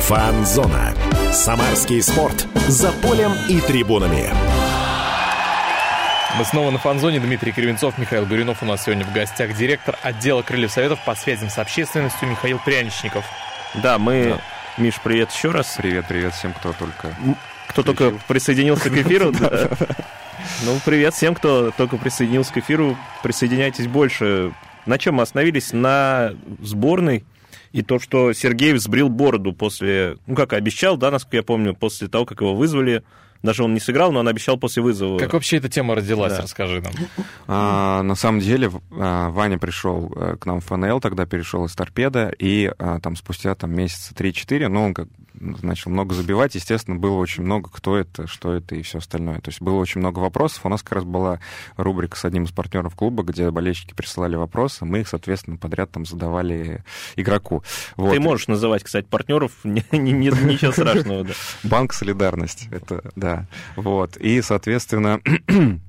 [0.00, 0.94] Фанзона.
[1.32, 2.46] Самарский спорт.
[2.68, 4.30] За полем и трибунами.
[6.38, 7.18] Мы снова на фанзоне.
[7.18, 9.57] Дмитрий Кривенцов, Михаил Горюнов у нас сегодня в гостях.
[9.57, 13.25] Директор отдела Крыльев Советов по связям с общественностью Михаил Пряничников.
[13.83, 14.35] Да, мы...
[14.37, 14.83] Да.
[14.83, 15.77] Миш, привет еще раз.
[15.79, 17.16] Привет, привет всем, кто только...
[17.68, 19.33] Кто только присоединился к эфиру.
[20.64, 22.96] Ну, привет всем, кто только присоединился к эфиру.
[23.22, 24.53] Присоединяйтесь больше.
[24.85, 25.72] На чем мы остановились?
[25.72, 27.25] На сборной.
[27.72, 32.09] И то, что Сергей сбрил бороду после, ну, как обещал, да, насколько я помню, после
[32.09, 33.03] того, как его вызвали
[33.42, 35.18] даже он не сыграл, но он обещал после вызова.
[35.18, 36.42] Как вообще эта тема родилась, да.
[36.42, 36.92] расскажи нам.
[37.46, 41.75] А, на самом деле, а, Ваня пришел э, к нам в ФНЛ, тогда перешел из
[41.75, 45.09] торпеда, и а, там спустя там, месяца 3-4, ну, он как
[45.40, 49.40] начал много забивать, естественно, было очень много, кто это, что это и все остальное.
[49.40, 50.64] То есть было очень много вопросов.
[50.64, 51.40] У нас как раз была
[51.77, 56.05] рубрика с одним из партнеров клуба, где болельщики присылали вопросы, мы их, соответственно, подряд там
[56.05, 56.85] задавали
[57.16, 57.62] игроку.
[57.96, 58.12] Вот.
[58.12, 61.25] Ты можешь называть, кстати, партнеров, ничего страшного.
[61.25, 61.33] Да.
[61.64, 63.46] Банк «Солидарность», это, да.
[63.77, 64.16] Вот.
[64.16, 65.20] И, соответственно,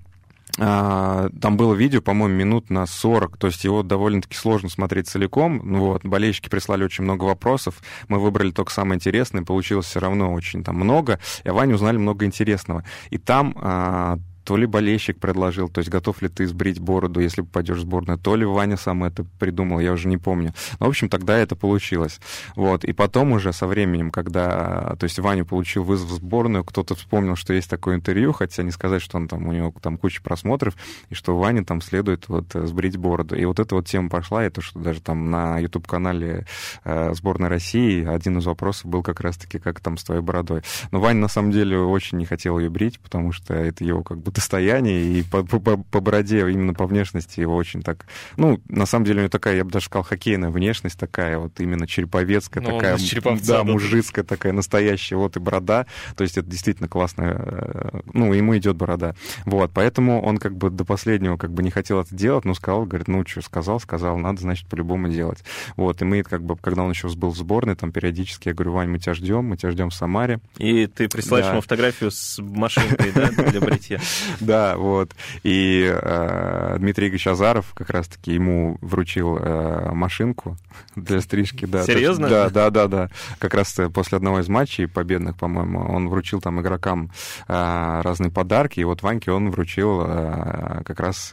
[0.56, 5.62] там было видео, по-моему, минут на 40, то есть его довольно-таки сложно смотреть целиком.
[5.64, 10.34] Ну вот, болельщики прислали очень много вопросов, мы выбрали только самое интересное, получилось все равно
[10.34, 12.84] очень там много, и о Ване узнали много интересного.
[13.12, 17.42] И там а, то ли болельщик предложил, то есть готов ли ты сбрить бороду, если
[17.42, 20.54] попадешь в сборную, то ли Ваня сам это придумал, я уже не помню.
[20.80, 22.22] Но, в общем, тогда это получилось.
[22.56, 22.86] Вот.
[22.86, 27.36] И потом уже со временем, когда, то есть Ваня получил вызов в сборную, кто-то вспомнил,
[27.36, 30.76] что есть такое интервью, хотя не сказать, что он там, у него там куча просмотров,
[31.10, 33.36] и что Ване там следует вот сбрить бороду.
[33.36, 36.46] И вот эта вот тема пошла, и то, что даже там на YouTube-канале
[36.86, 40.62] э, сборной России один из вопросов был как раз-таки, как там с твоей бородой.
[40.92, 44.20] Но Ваня на самом деле очень не хотел ее брить, потому что это его как
[44.20, 48.06] бы достояние, и по, по, по бороде, именно по внешности его очень так...
[48.38, 51.60] Ну, на самом деле у него такая, я бы даже сказал, хоккейная внешность такая, вот
[51.60, 52.98] именно череповецкая, ну, такая,
[53.42, 55.88] да, мужицкая такая, настоящая, вот и борода.
[56.16, 57.24] То есть это действительно классно.
[57.24, 59.16] Э, ну, ему идет борода.
[59.46, 62.86] Вот, поэтому он как бы до последнего как бы не хотел это делать, но сказал,
[62.86, 65.44] говорит, ну, что, сказал, сказал, надо, значит, по-любому делать.
[65.76, 68.74] Вот, и мы как бы, когда он еще был в сборной, там периодически я говорю,
[68.74, 70.40] Вань, мы тебя ждем, мы тебя ждем в Самаре.
[70.60, 71.54] И ты присылаешь да.
[71.54, 74.00] ему фотографию с машинкой, да, для бритья.
[74.40, 75.12] Да, вот.
[75.44, 80.58] И э, Дмитрий Игоревич Азаров как раз-таки ему вручил э, машинку
[80.96, 81.66] для стрижки.
[81.66, 82.30] Да, Серьезно?
[82.30, 83.10] Да, да, да, да.
[83.40, 87.12] Как раз после одного из матчей победных, по-моему, он вручил там игрокам
[87.48, 91.32] э, разные подарки, и вот Ваньке он вручил как раз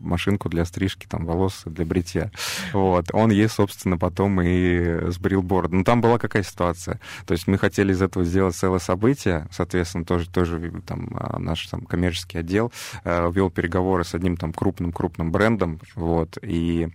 [0.00, 2.30] машинку для стрижки там волос, для бритья.
[2.72, 3.06] Вот.
[3.12, 5.76] Он ей, собственно, потом и сбрил бороду.
[5.76, 7.00] Ну, там была какая ситуация.
[7.26, 11.82] То есть мы хотели из этого сделать целое событие, соответственно, тоже, тоже там наш там
[11.96, 12.70] коммерческий отдел
[13.04, 16.88] вел переговоры с одним там крупным-крупным брендом, вот, и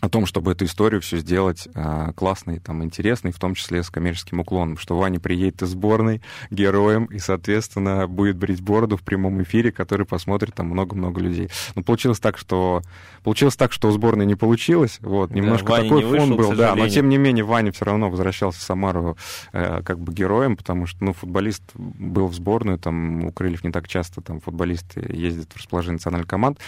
[0.00, 3.90] о том, чтобы эту историю все сделать а, классной, там, интересной, в том числе с
[3.90, 9.42] коммерческим уклоном, что Ваня приедет из сборной героем и, соответственно, будет брить бороду в прямом
[9.42, 11.50] эфире, который посмотрит там много-много людей.
[11.74, 12.82] Но получилось так, что
[13.22, 16.88] получилось так, что у сборной не получилось, вот, немножко да, такой фон был, да, но
[16.88, 19.16] тем не менее Ваня все равно возвращался в Самару
[19.52, 23.70] э, как бы героем, потому что, ну, футболист был в сборную, там, у Крыльев не
[23.70, 26.58] так часто там футболисты ездят в расположение национальных команд,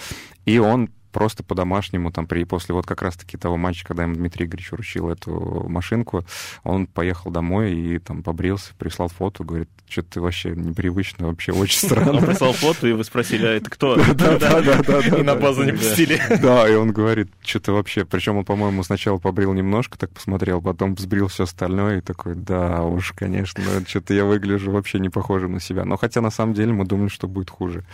[0.45, 4.46] и он просто по-домашнему, там, при, после вот как раз-таки того матча, когда им Дмитрий
[4.46, 6.25] Игоревич вручил эту машинку,
[6.64, 11.79] он поехал домой и там побрился, прислал фото, говорит, что ты вообще непривычно, вообще очень
[11.88, 12.18] странно.
[12.18, 13.96] Он прислал фото, и вы спросили, а это кто?
[14.22, 15.01] Да, да, да.
[15.01, 16.20] И на базу не пустили.
[16.42, 18.05] Да, и он говорит, что ты вообще...
[18.05, 22.83] Причем он, по-моему, сначала побрил немножко, так посмотрел, потом сбрил все остальное, и такой, да
[22.83, 25.85] уж, конечно, что-то я выгляжу вообще не похожим на себя.
[25.85, 27.85] Но хотя, на самом деле, мы думали, что будет хуже.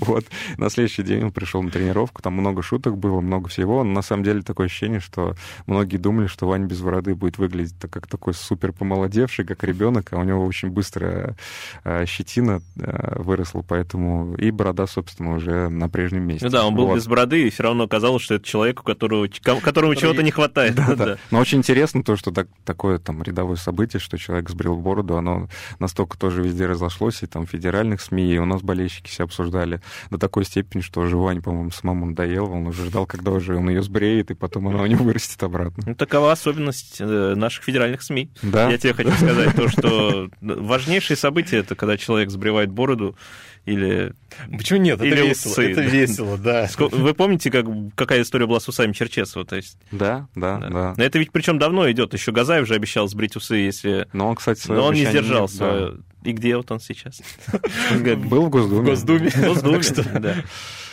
[0.00, 0.24] Вот.
[0.56, 3.84] На следующий день он пришел на тренировку, там много шуток было, много всего.
[3.84, 5.34] Но на самом деле такое ощущение, что
[5.66, 10.16] многие думали, что Ваня без бороды будет выглядеть как такой супер помолодевший, как ребенок, а
[10.16, 11.36] у него очень быстро
[11.84, 16.46] э, щетина э, выросла, поэтому и борода, собственно, уже на прежнем месте.
[16.46, 16.96] Ну да, он был вот.
[16.96, 20.74] без бороды, и все равно казалось, что это человек, у которого, которому чего-то не хватает.
[20.74, 20.94] Да, да.
[21.06, 21.18] да.
[21.30, 25.48] Но очень интересно то, что так, такое там рядовое событие, что человек сбрил бороду, оно
[25.78, 29.80] настолько тоже везде разошлось, и там в федеральных СМИ, и у нас болельщики все обсуждали
[30.10, 33.82] до такой степени, что Вань, по-моему, самому надоел, он уже ждал, когда уже он ее
[33.82, 35.82] сбреет, и потом она у него вырастет обратно.
[35.86, 38.30] Ну, такова особенность э, наших федеральных СМИ.
[38.42, 38.70] Да?
[38.70, 43.16] Я тебе хочу сказать то, что важнейшее событие это когда человек сбривает бороду
[43.64, 44.14] или...
[44.56, 45.00] Почему нет?
[45.02, 45.72] Или это весело, усы.
[45.72, 46.68] это весело, да.
[46.78, 49.44] Вы помните, как, какая история была с усами Черчесова?
[49.44, 49.78] То есть...
[49.90, 50.94] Да, да, да.
[50.96, 52.14] Но это ведь причем давно идет.
[52.14, 54.08] Еще Газаев же обещал сбрить усы, если...
[54.12, 55.92] Но он, кстати, Но он не сдержал свое...
[55.92, 55.96] Да.
[56.28, 57.22] И где вот он сейчас?
[58.02, 58.82] Был в Госдуме.
[58.82, 59.30] В Госдуме.
[59.30, 60.34] В Госдуме, да.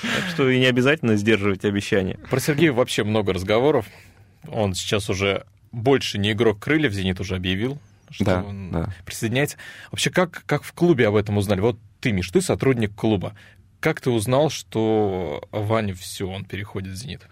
[0.02, 2.18] Так что и не обязательно сдерживать обещания.
[2.30, 3.86] Про Сергея вообще много разговоров.
[4.48, 8.96] Он сейчас уже больше не игрок крыльев, «Зенит» уже объявил, что да, он да.
[9.06, 9.58] присоединяется.
[9.92, 11.60] Вообще, как, как в клубе об этом узнали?
[11.60, 13.36] Вот ты, Миш, ты сотрудник клуба.
[13.82, 17.24] Как ты узнал, что Ваня все, он переходит в «Зенит»?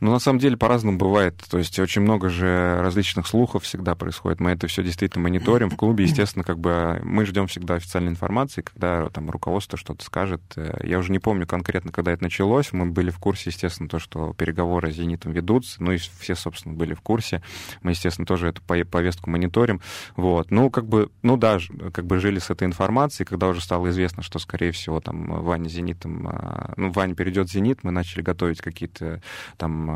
[0.00, 1.36] Ну, на самом деле, по-разному бывает.
[1.50, 4.40] То есть очень много же различных слухов всегда происходит.
[4.40, 5.68] Мы это все действительно мониторим.
[5.68, 10.40] В клубе, естественно, как бы мы ждем всегда официальной информации, когда там руководство что-то скажет.
[10.82, 12.72] Я уже не помню конкретно, когда это началось.
[12.72, 15.82] Мы были в курсе, естественно, то, что переговоры с «Зенитом» ведутся.
[15.82, 17.42] Ну, и все, собственно, были в курсе.
[17.82, 19.82] Мы, естественно, тоже эту повестку мониторим.
[20.16, 20.50] Вот.
[20.50, 21.58] Ну, как бы, ну да,
[21.92, 23.26] как бы жили с этой информацией.
[23.26, 27.52] Когда уже стало известно, что, скорее всего, там Ваня «Зенитом», а, ну, Ваня перейдет в
[27.52, 29.20] «Зенит», мы начали готовить какие-то
[29.58, 29.89] там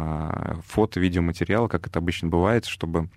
[0.66, 3.08] фото, видеоматериал, как это обычно бывает, чтобы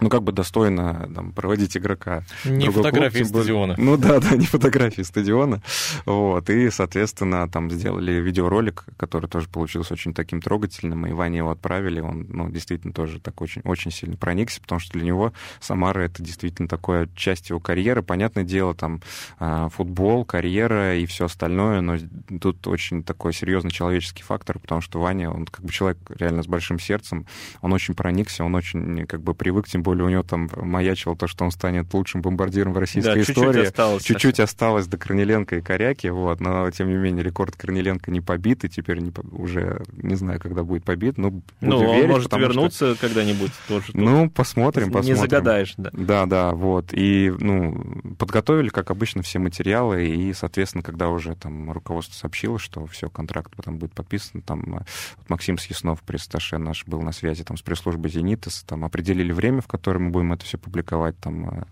[0.00, 2.24] ну, как бы достойно там, проводить игрока.
[2.44, 3.74] Не фотографии клуб, стадиона.
[3.78, 5.62] Ну да, да, не фотографии стадиона.
[6.04, 11.50] Вот, и, соответственно, там сделали видеоролик, который тоже получился очень таким трогательным, и Ване его
[11.50, 16.00] отправили, он, ну, действительно тоже так очень, очень сильно проникся, потому что для него Самара—
[16.00, 18.02] это действительно такое часть его карьеры.
[18.02, 19.00] Понятное дело, там,
[19.38, 21.98] а, футбол, карьера и все остальное, но
[22.40, 26.46] тут очень такой серьезный человеческий фактор, потому что Ваня, он как бы человек реально с
[26.46, 27.26] большим сердцем,
[27.60, 31.28] он очень проникся, он очень как бы привык, тем более у него там маячило то,
[31.28, 33.66] что он станет лучшим бомбардиром в российской Да, чуть-чуть истории.
[33.66, 38.20] осталось Чуть-чуть осталось до Корнеленко и Коряки, вот, но, тем не менее, рекорд Корнеленко не
[38.20, 42.08] побит, и теперь не, уже не знаю, когда будет побит, но буду Ну, он верить,
[42.08, 43.86] может потому что- вернуться когда-нибудь тоже.
[43.94, 45.14] Ну, посмотрим, посмотрим.
[45.14, 45.90] Не загадаешь, да.
[45.92, 46.86] Да, да, вот.
[46.92, 52.86] И, ну, подготовили, как обычно, все материалы, и, соответственно, когда уже там руководство сообщило, что
[52.86, 54.84] все, контракт потом будет подписан, там э,
[55.18, 59.60] вот Максим Съяснов, пресс-таше наш, был на связи там с пресс-службой «Зенитас», там определили время,
[59.60, 61.64] в которое мы будем это все публиковать, там э,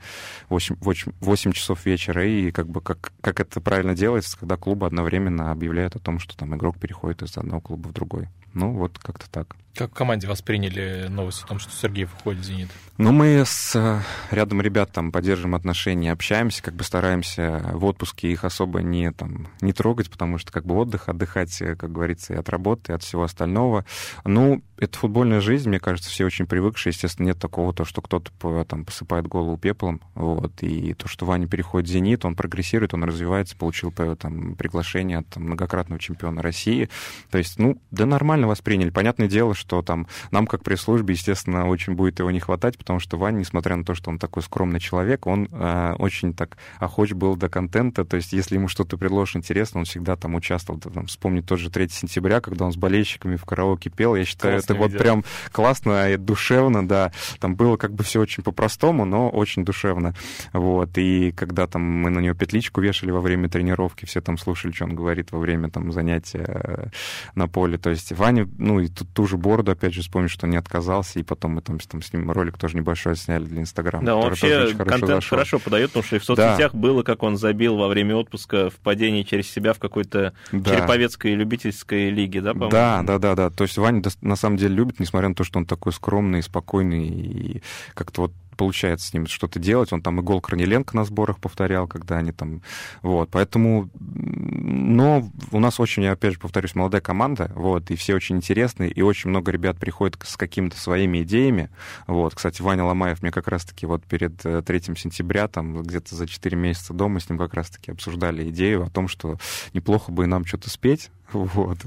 [0.49, 4.87] 8, 8, 8 часов вечера, и как бы как, как это правильно делается, когда клубы
[4.87, 8.29] одновременно объявляют о том, что там игрок переходит из одного клуба в другой.
[8.55, 9.55] Ну, вот как-то так.
[9.75, 12.69] Как в команде восприняли новость о том, что Сергеев уходит в «Зенит»?
[12.99, 18.31] Ну, мы с э, рядом ребят там поддерживаем отношения, общаемся, как бы стараемся в отпуске
[18.31, 22.35] их особо не, там, не трогать, потому что как бы отдых, отдыхать, э, как говорится,
[22.35, 23.87] и от работы, и от всего остального.
[24.25, 26.91] Ну, это футбольная жизнь, мне кажется, все очень привыкшие.
[26.91, 30.01] Естественно, нет такого, то, что кто-то там посыпает голову пеплом.
[30.15, 30.63] Вот.
[30.63, 35.19] И то, что Ваня переходит в «Зенит», он прогрессирует, он развивается, получил э, там, приглашение
[35.19, 36.91] от там, многократного чемпиона России.
[37.31, 38.91] То есть, ну, да нормально восприняли.
[38.91, 43.17] Понятное дело, что там нам, как пресс-службе, естественно, очень будет его не хватать, потому что
[43.17, 47.37] Ваня, несмотря на то, что он такой скромный человек, он э, очень так охоч был
[47.37, 50.81] до контента, то есть если ему что-то предложишь интересно, он всегда там участвовал.
[50.81, 54.55] Там, вспомнить тот же 3 сентября, когда он с болельщиками в караоке пел, я считаю,
[54.55, 54.99] Классное это вот видео.
[54.99, 57.13] прям классно и душевно, да.
[57.39, 60.15] Там было как бы все очень по-простому, но очень душевно.
[60.53, 60.99] Вот.
[60.99, 64.85] И когда там мы на него петличку вешали во время тренировки, все там слушали, что
[64.85, 66.87] он говорит во время там занятия э,
[67.35, 67.79] на поле.
[67.79, 71.21] То есть Ваня, ну и тут ту же бороду, опять же, вспомнить, что не отказался,
[71.21, 74.05] и потом мы там, там с ним ролик тоже небольшой сняли для Инстаграма.
[74.05, 75.37] Да, он вообще контент зашел.
[75.37, 78.75] хорошо подает, потому что и в соцсетях было, как он забил во время отпуска в
[78.77, 80.71] падении через себя в какой-то Да.
[80.71, 82.71] череповецкой любительской лиге, да, по-моему?
[82.73, 83.51] Да, да, да, да.
[83.51, 87.09] То есть Ваня на самом деле любит, несмотря на то, что он такой скромный, спокойный,
[87.09, 87.63] и
[87.95, 89.93] как-то вот получается с ним что-то делать.
[89.93, 92.63] Он там и гол Корнеленко на сборах повторял, когда они там...
[93.03, 93.91] Вот, поэтому...
[93.99, 98.91] Но у нас очень, я опять же повторюсь, молодая команда, вот, и все очень интересные,
[98.91, 101.71] и очень много ребят приходят с какими-то своими идеями.
[102.07, 106.27] Вот, кстати, Ваня Ломаев мне как раз-таки вот перед э, 3 сентября, там где-то за
[106.27, 109.39] 4 месяца дома с ним как раз-таки обсуждали идею о том, что
[109.73, 111.11] неплохо бы и нам что-то спеть,
[111.55, 111.79] вот.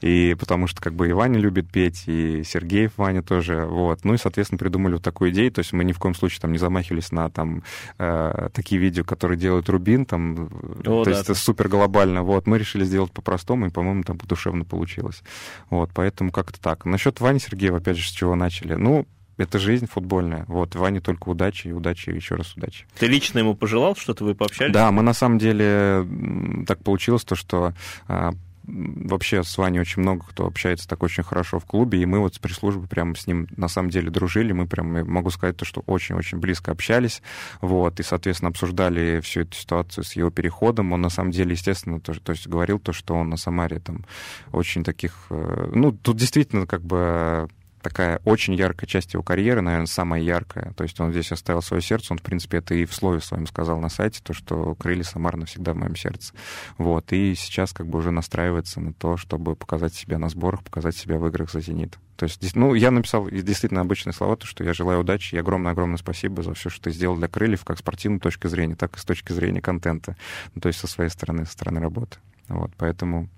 [0.00, 4.04] И потому что как бы и Ваня любит петь, и Сергеев Ваня тоже, вот.
[4.04, 6.52] Ну и, соответственно, придумали вот такую идею, то есть мы ни в коем случае там
[6.52, 7.62] не замахивались на там
[7.98, 10.46] э, такие видео, которые делают Рубин, там,
[10.80, 12.46] О, то да, есть это супер глобально, вот.
[12.46, 15.22] Мы решили сделать по-простому, и, по-моему, там душевно получилось.
[15.70, 16.84] Вот, поэтому как-то так.
[16.84, 18.74] Насчет Вани Сергеева, опять же, с чего начали.
[18.74, 20.44] Ну, это жизнь футбольная.
[20.48, 22.86] Вот, Ване только удачи, и удачи, и еще раз удачи.
[22.98, 24.72] Ты лично ему пожелал, что-то вы пообщались?
[24.72, 26.06] Да, мы на самом деле
[26.66, 27.72] так получилось, то, что
[28.06, 28.32] а,
[28.66, 32.34] вообще с Ваней очень много кто общается так очень хорошо в клубе, и мы вот
[32.34, 35.82] с пресс-службой прям с ним на самом деле дружили, мы прям, могу сказать, то, что
[35.86, 37.22] очень-очень близко общались,
[37.60, 40.92] вот, и, соответственно, обсуждали всю эту ситуацию с его переходом.
[40.92, 44.04] Он на самом деле, естественно, то, то есть говорил то, что он на Самаре там
[44.52, 47.48] очень таких, э, ну, тут действительно как бы
[47.84, 50.72] такая очень яркая часть его карьеры, наверное, самая яркая.
[50.72, 53.46] То есть он здесь оставил свое сердце, он, в принципе, это и в слове своем
[53.46, 56.32] сказал на сайте, то, что крылья Самар навсегда в моем сердце.
[56.78, 57.12] Вот.
[57.12, 61.18] И сейчас как бы уже настраивается на то, чтобы показать себя на сборах, показать себя
[61.18, 61.98] в играх за «Зенит».
[62.16, 65.98] То есть, ну, я написал действительно обычные слова, то, что я желаю удачи и огромное-огромное
[65.98, 69.00] спасибо за все, что ты сделал для крыльев, как с спортивной точки зрения, так и
[69.00, 70.16] с точки зрения контента.
[70.54, 72.16] Ну, то есть со своей стороны, со стороны работы.
[72.48, 73.28] Вот, поэтому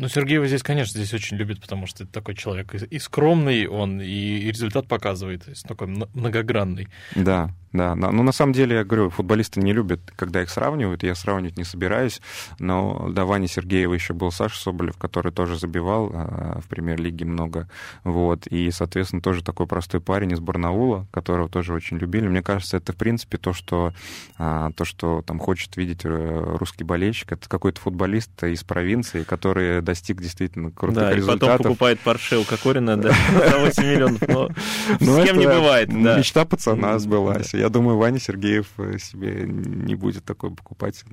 [0.00, 4.00] Ну, Сергеева здесь, конечно, здесь очень любят, потому что это такой человек и, скромный он,
[4.00, 6.88] и, результат показывает, то есть такой мно- многогранный.
[7.14, 7.94] Да, да.
[7.94, 11.02] на- Ну, на самом деле, я говорю, футболисты не любят, когда их сравнивают.
[11.02, 12.20] Я сравнивать не собираюсь.
[12.58, 17.68] Но до Вани Сергеева еще был Саша Соболев, который тоже забивал а, в премьер-лиге много.
[18.04, 18.46] Вот.
[18.48, 22.26] И, соответственно, тоже такой простой парень из Барнаула, которого тоже очень любили.
[22.28, 23.92] Мне кажется, это, в принципе, то, что,
[24.38, 27.32] а, то, что там хочет видеть э, русский болельщик.
[27.32, 31.62] Это какой-то футболист из провинции, который достиг действительно крутых Да, и потом результатов.
[31.62, 33.10] покупает Порше у Кокорина да,
[33.50, 34.20] за 8 миллионов.
[34.28, 34.48] Но
[35.00, 36.18] Ну, с кем не бывает, да.
[36.18, 37.54] Мечта пацана сбылась.
[37.60, 41.04] Я думаю, Ваня Сергеев э, себе не будет такой покупать.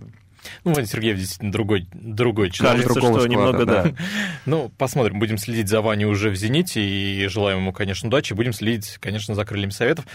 [0.63, 2.85] Ну, Ваня Сергеев действительно другой, другой человек.
[2.85, 3.83] Что склада, немного, да.
[3.83, 3.93] да.
[4.45, 5.19] Ну, посмотрим.
[5.19, 8.33] Будем следить за Ваней уже в «Зените» и желаем ему, конечно, удачи.
[8.33, 10.05] Будем следить, конечно, за крыльями Советов.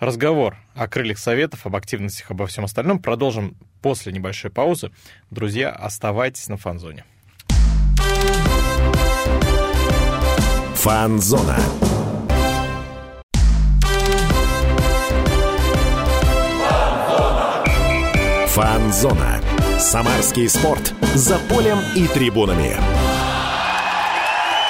[0.00, 4.90] Разговор о крыльях Советов, об активностях, обо всем остальном продолжим после небольшой паузы.
[5.30, 7.04] Друзья, оставайтесь на фанзоне.
[10.74, 11.56] Фанзона.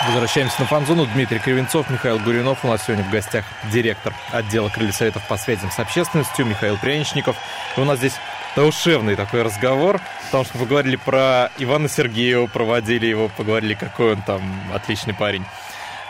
[0.09, 1.07] Возвращаемся на фан-зону.
[1.15, 2.67] Дмитрий Кривенцов, Михаил Гуринов.
[2.67, 7.37] У нас сегодня в гостях директор отдела крылья советов по связям с общественностью Михаил Пряничников.
[7.79, 8.13] И у нас здесь
[8.55, 14.43] душевный такой разговор, потому что поговорили про Ивана Сергеева, проводили его, поговорили, какой он там
[14.75, 15.47] отличный парень.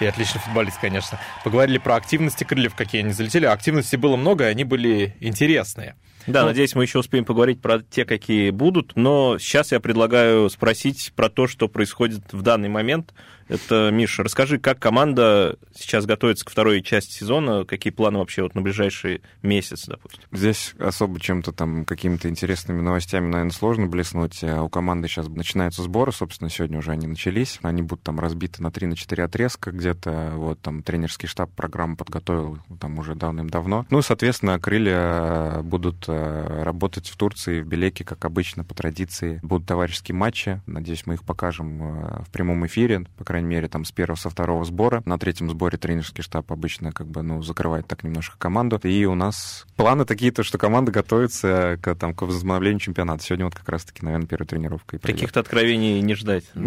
[0.00, 1.20] И отличный футболист, конечно.
[1.44, 3.46] Поговорили про активности крыльев, какие они залетели.
[3.46, 5.94] Активности было много, и они были интересные.
[6.28, 10.48] Да, ну, надеюсь, мы еще успеем поговорить про те, какие будут, но сейчас я предлагаю
[10.50, 13.14] спросить про то, что происходит в данный момент
[13.48, 18.54] это, Миша, расскажи, как команда сейчас готовится к второй части сезона, какие планы вообще вот
[18.54, 20.22] на ближайший месяц, допустим?
[20.32, 24.42] Здесь особо чем-то там, какими-то интересными новостями, наверное, сложно блеснуть.
[24.42, 27.58] А у команды сейчас начинаются сборы, собственно, сегодня уже они начались.
[27.62, 30.32] Они будут там разбиты на 3-4 отрезка где-то.
[30.34, 33.86] Вот там тренерский штаб программу подготовил там уже давным-давно.
[33.90, 39.40] Ну, соответственно, крылья будут э, работать в Турции, в Белеке, как обычно, по традиции.
[39.42, 40.60] Будут товарищеские матчи.
[40.66, 44.16] Надеюсь, мы их покажем э, в прямом эфире, по крайней крайней мере, там с первого,
[44.16, 45.00] со второго сбора.
[45.04, 48.80] На третьем сборе тренерский штаб обычно как бы, ну, закрывает так немножко команду.
[48.82, 53.22] И у нас планы такие, то, что команда готовится к, там, к возобновлению чемпионата.
[53.22, 54.98] Сегодня вот как раз-таки, наверное, первая тренировка.
[54.98, 56.44] Каких-то откровений не ждать.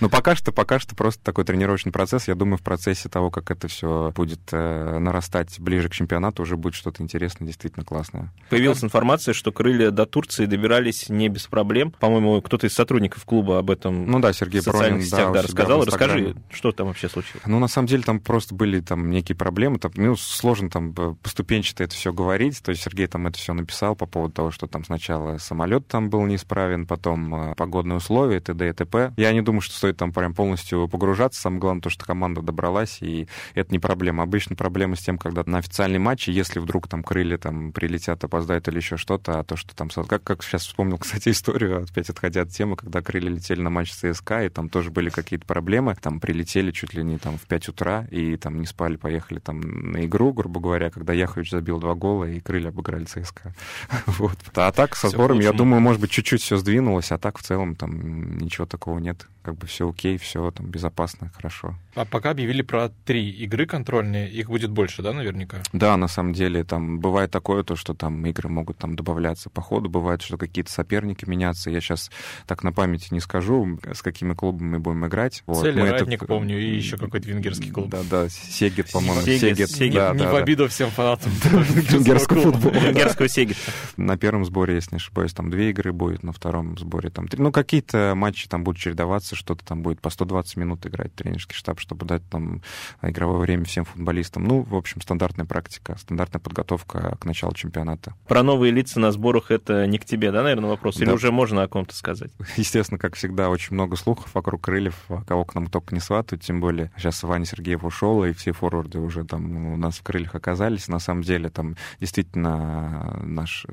[0.00, 2.28] Ну, пока что, пока что просто такой тренировочный процесс.
[2.28, 6.56] Я думаю, в процессе того, как это все будет э, нарастать ближе к чемпионату, уже
[6.56, 8.32] будет что-то интересное, действительно классное.
[8.48, 11.92] Появилась информация, что крылья до Турции добирались не без проблем.
[11.98, 15.32] По-моему, кто-то из сотрудников клуба об этом ну, да, Сергей в социальных Пронин, сетях да,
[15.32, 15.84] да, рассказал.
[15.90, 17.42] Расскажи, что там вообще случилось?
[17.46, 19.78] Ну, на самом деле, там просто были там некие проблемы.
[19.78, 22.62] Там, ну, сложно там поступенчато это все говорить.
[22.62, 26.10] То есть Сергей там это все написал по поводу того, что там сначала самолет там
[26.10, 28.68] был неисправен, потом э, погодные условия, т.д.
[28.68, 29.12] и т.п.
[29.16, 31.40] Я не думаю, что стоит там прям полностью погружаться.
[31.40, 34.22] Самое главное то, что команда добралась, и это не проблема.
[34.22, 38.68] Обычно проблема с тем, когда на официальный матч, если вдруг там крылья там прилетят, опоздают
[38.68, 39.88] или еще что-то, а то, что там...
[39.88, 43.92] Как, как сейчас вспомнил, кстати, историю, опять отходя от темы, когда крылья летели на матч
[43.92, 45.79] ЦСКА, и там тоже были какие-то проблемы.
[46.00, 49.60] Там прилетели чуть ли не там в 5 утра, и там не спали, поехали там
[49.92, 53.54] на игру, грубо говоря, когда Яхович забил два гола, и крылья обыграли ЦСКА.
[54.06, 54.36] вот.
[54.54, 57.74] А так со сбором, я думаю, может быть, чуть-чуть все сдвинулось, а так в целом
[57.74, 59.26] там ничего такого нет.
[59.42, 61.74] Как бы все окей, все там безопасно, хорошо.
[61.94, 65.62] А пока объявили про три игры контрольные, их будет больше, да, наверняка?
[65.72, 69.62] Да, на самом деле, там бывает такое, то, что там игры могут там добавляться по
[69.62, 71.70] ходу, бывает, что какие-то соперники меняться.
[71.70, 72.10] Я сейчас
[72.46, 75.42] так на памяти не скажу, с какими клубами мы будем играть.
[75.46, 75.62] Вот.
[75.74, 76.26] Цели, Ратник, это...
[76.26, 77.88] помню, и еще какой-то венгерский клуб.
[77.90, 79.22] Да, да, Сегет, по-моему.
[79.22, 79.94] Сегет, Сегет.
[79.94, 80.68] Да, не да, в обиду да.
[80.68, 82.72] всем фанатам венгерского футбола.
[82.72, 83.56] Венгерского Сегет.
[83.96, 87.42] На первом сборе, если не ошибаюсь, там две игры будет, на втором сборе там три.
[87.42, 91.80] Ну, какие-то матчи там будут чередоваться, что-то там будет по 120 минут играть тренерский штаб,
[91.80, 92.62] чтобы дать там
[93.02, 94.44] игровое время всем футболистам.
[94.44, 98.14] Ну, в общем, стандартная практика, стандартная подготовка к началу чемпионата.
[98.26, 100.96] Про новые лица на сборах это не к тебе, да, наверное, вопрос?
[100.98, 101.14] Или да.
[101.14, 102.30] уже можно о ком-то сказать?
[102.56, 104.94] Естественно, как всегда, очень много слухов вокруг крыльев,
[105.26, 108.98] кого к нам только не сватают, тем более сейчас Ваня Сергеев ушел, и все форварды
[108.98, 110.88] уже там у нас в крыльях оказались.
[110.88, 113.66] На самом деле там действительно наш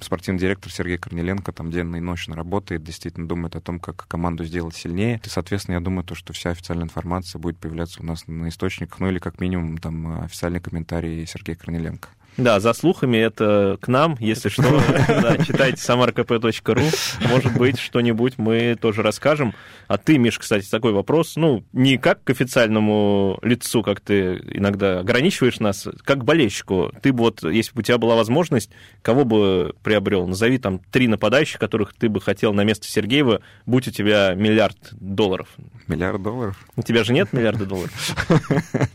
[0.00, 4.44] спортивный директор Сергей Корнеленко там денно и ночно работает, действительно думает о том, как команду
[4.44, 5.20] сделать сильнее.
[5.24, 9.00] И, соответственно, я думаю, то, что вся официальная информация будет появляться у нас на источниках,
[9.00, 12.08] ну или как минимум там официальный комментарий Сергея Корнеленко.
[12.36, 14.62] Да, за слухами это к нам, если что,
[15.08, 19.54] да, читайте samarkp.ru, может быть, что-нибудь мы тоже расскажем.
[19.86, 25.00] А ты, Миш, кстати, такой вопрос, ну, не как к официальному лицу, как ты иногда
[25.00, 26.92] ограничиваешь нас, как к болельщику.
[27.02, 28.70] Ты бы вот, если бы у тебя была возможность,
[29.02, 30.26] кого бы приобрел?
[30.26, 34.76] Назови там три нападающих, которых ты бы хотел на место Сергеева, будь у тебя миллиард
[34.92, 35.48] долларов.
[35.86, 36.56] Миллиард долларов?
[36.74, 37.92] У тебя же нет миллиарда долларов?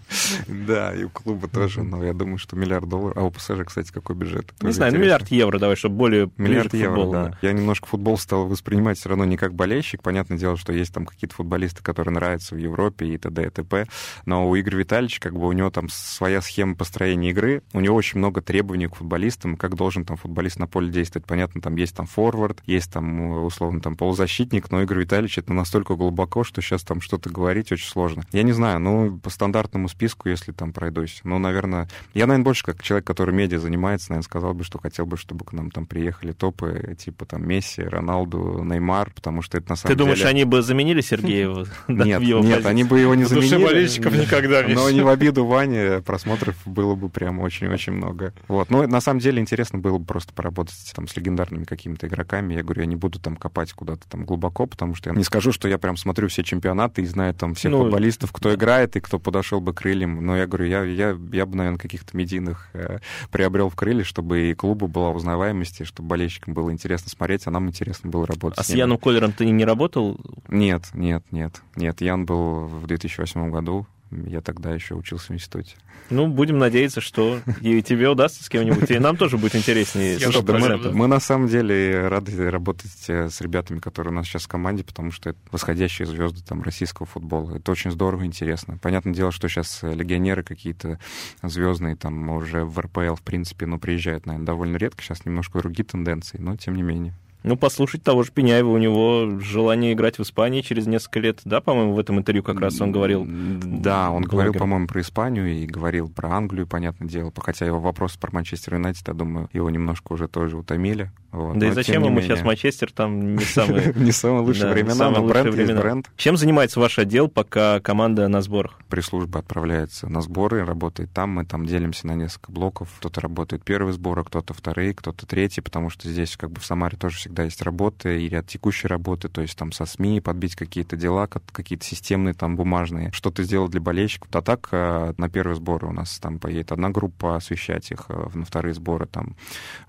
[0.47, 3.17] Да, и у клуба тоже, но я думаю, что миллиард долларов.
[3.29, 4.53] А у ПСЖ, кстати, какой бюджет?
[4.61, 7.37] Не знаю, ну миллиард евро давай, чтобы более Миллиард евро, да.
[7.41, 10.01] Я немножко футбол стал воспринимать все равно не как болельщик.
[10.01, 13.45] Понятное дело, что есть там какие-то футболисты, которые нравятся в Европе и т.д.
[13.45, 13.85] и т.п.
[14.25, 17.95] Но у Игоря Витальевича, как бы у него там своя схема построения игры, у него
[17.95, 21.27] очень много требований к футболистам, как должен там футболист на поле действовать.
[21.27, 25.95] Понятно, там есть там форвард, есть там условно там полузащитник, но Игорь Витальевич это настолько
[25.95, 28.23] глубоко, что сейчас там что-то говорить очень сложно.
[28.31, 32.63] Я не знаю, ну, по стандартному списку, если там пройдусь, ну, наверное, я, наверное, больше
[32.63, 35.85] как человек, который медиа занимается, наверное, сказал бы, что хотел бы, чтобы к нам там
[35.85, 39.97] приехали топы, типа там Месси, Роналду, Неймар, потому что это на самом деле...
[39.97, 41.67] Ты думаешь, они бы заменили Сергеева?
[41.87, 43.49] Нет, нет, они бы его не заменили.
[43.49, 48.33] Душе болельщиков никогда, Но не в обиду Ване, просмотров было бы прям очень-очень много.
[48.47, 52.53] Вот, но на самом деле интересно было бы просто поработать там с легендарными какими-то игроками.
[52.53, 55.51] Я говорю, я не буду там копать куда-то там глубоко, потому что я не скажу,
[55.51, 58.99] что я прям смотрю все чемпионаты и знаю там всех ну, футболистов, кто играет и
[58.99, 60.25] кто подошел бы крыльям.
[60.25, 62.99] Но я говорю, я, я, я бы, наверное, каких-то медийных э,
[63.31, 67.51] приобрел в крылья, чтобы и клубу была узнаваемость, и чтобы болельщикам было интересно смотреть, а
[67.51, 68.59] нам интересно было работать.
[68.59, 70.17] А с, с Яном Колером ты не работал?
[70.47, 71.61] Нет, нет, нет.
[71.75, 75.75] Нет, Ян был в 2008 году я тогда еще учился в институте.
[76.09, 80.19] Ну, будем надеяться, что и тебе удастся с кем-нибудь, и нам тоже будет интереснее.
[80.19, 84.25] Слушай, да мы, мы на самом деле рады работать э, с ребятами, которые у нас
[84.25, 87.57] сейчас в команде, потому что это восходящие звезды там, российского футбола.
[87.57, 88.77] Это очень здорово и интересно.
[88.81, 90.99] Понятное дело, что сейчас легионеры какие-то
[91.43, 95.03] звездные там уже в РПЛ, в принципе, ну, приезжают, наверное, довольно редко.
[95.03, 97.13] Сейчас немножко другие тенденции, но тем не менее.
[97.43, 101.61] Ну, послушать того же Пеняева, у него желание играть в Испании через несколько лет, да,
[101.61, 103.25] по-моему, в этом интервью как раз он говорил.
[103.27, 108.17] Да, он говорил, по-моему, про Испанию и говорил про Англию, понятное дело, хотя его вопрос
[108.17, 111.11] про Манчестер Юнайтед, я думаю, его немножко уже тоже утомили.
[111.31, 111.57] Вот.
[111.57, 113.93] Да Но, и зачем ему сейчас Манчестер, там не самые...
[113.95, 116.11] Не самые лучшие времена, но бренд есть бренд.
[116.17, 118.79] Чем занимается ваш отдел, пока команда на сборах?
[118.89, 122.89] Пресс-служба отправляется на сборы, работает там, мы там делимся на несколько блоков.
[122.99, 126.65] Кто-то работает первый сбор, а кто-то вторые, кто-то третий, потому что здесь как бы в
[126.65, 130.55] Самаре тоже всегда есть работа и ряд текущей работы, то есть там со СМИ подбить
[130.55, 134.29] какие-то дела, какие-то системные там бумажные, что-то сделать для болельщиков.
[134.33, 138.29] А так э, на первые сборы у нас там поедет одна группа освещать их, э,
[138.33, 139.35] на вторые сборы там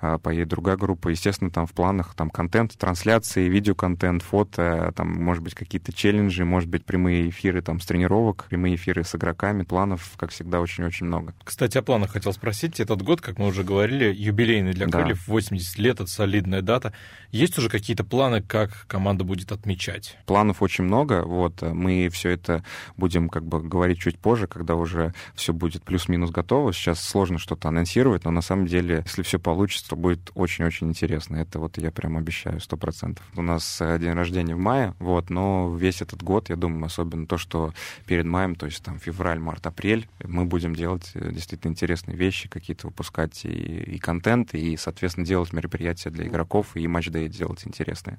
[0.02, 1.08] э, поедет другая группа.
[1.08, 6.68] Естественно, там в планах там контент, трансляции, видеоконтент, фото, там, может быть, какие-то челленджи, может
[6.68, 9.62] быть, прямые эфиры там с тренировок, прямые эфиры с игроками.
[9.62, 11.32] Планов, как всегда, очень-очень много.
[11.42, 12.80] Кстати, о планах хотел спросить.
[12.80, 15.32] Этот год, как мы уже говорили, юбилейный для Крыльев, да.
[15.32, 16.92] 80 лет, это солидная дата.
[17.32, 20.18] Есть уже какие-то планы, как команда будет отмечать?
[20.26, 21.24] Планов очень много.
[21.24, 22.64] Вот мы все это
[22.96, 26.72] будем как бы говорить чуть позже, когда уже все будет плюс-минус готово.
[26.72, 31.36] Сейчас сложно что-то анонсировать, но на самом деле, если все получится, то будет очень-очень интересно.
[31.36, 33.24] Это вот я прям обещаю, сто процентов.
[33.36, 37.26] У нас э, день рождения в мае, вот, но весь этот год, я думаю, особенно
[37.26, 37.72] то, что
[38.06, 42.48] перед маем, то есть там февраль, март, апрель, мы будем делать э, действительно интересные вещи,
[42.48, 46.86] какие-то выпускать и, и контент, и, соответственно, делать мероприятия для игроков, и
[47.20, 48.18] матч-дэй делать интересные.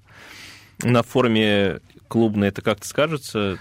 [0.80, 3.60] На форуме клубной это как-то скажется?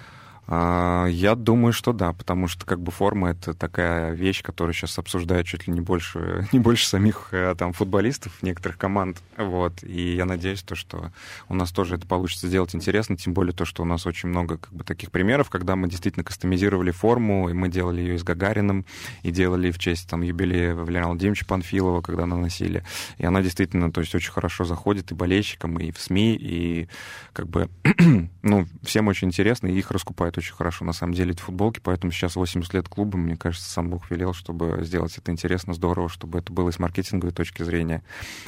[0.53, 4.98] А, я думаю, что да, потому что как бы форма— это такая вещь, которую сейчас
[4.98, 9.22] обсуждают чуть ли не больше, не больше самих э, там футболистов некоторых команд.
[9.36, 9.84] Вот.
[9.84, 11.12] И я надеюсь, то, что
[11.48, 14.59] у нас тоже это получится сделать интересно, тем более то, что у нас очень много
[14.59, 18.86] как бы таких примеров, когда мы действительно кастомизировали форму, и мы делали ее с Гагариным,
[19.22, 22.82] и делали в честь там юбилея Валерия Владимировича Панфилова, когда наносили.
[23.18, 26.88] И она действительно, то есть очень хорошо заходит и болельщикам, и в СМИ, и
[27.32, 27.68] как бы,
[28.42, 32.12] ну, всем очень интересно, и их раскупают очень хорошо, на самом деле, эти футболки, поэтому
[32.12, 36.38] сейчас 80 лет клуба, мне кажется, сам Бог велел, чтобы сделать это интересно, здорово, чтобы
[36.38, 38.03] это было и с маркетинговой точки зрения,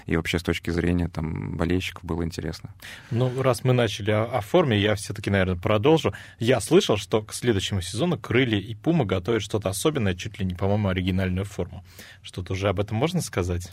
[0.07, 2.75] и вообще с точки зрения там болельщиков было интересно.
[3.11, 6.13] Ну, раз мы начали о, о форме, я все-таки, наверное, продолжу.
[6.39, 10.55] Я слышал, что к следующему сезону Крылья и Пума готовят что-то особенное, чуть ли не,
[10.55, 11.85] по-моему, оригинальную форму.
[12.23, 13.71] Что-то уже об этом можно сказать?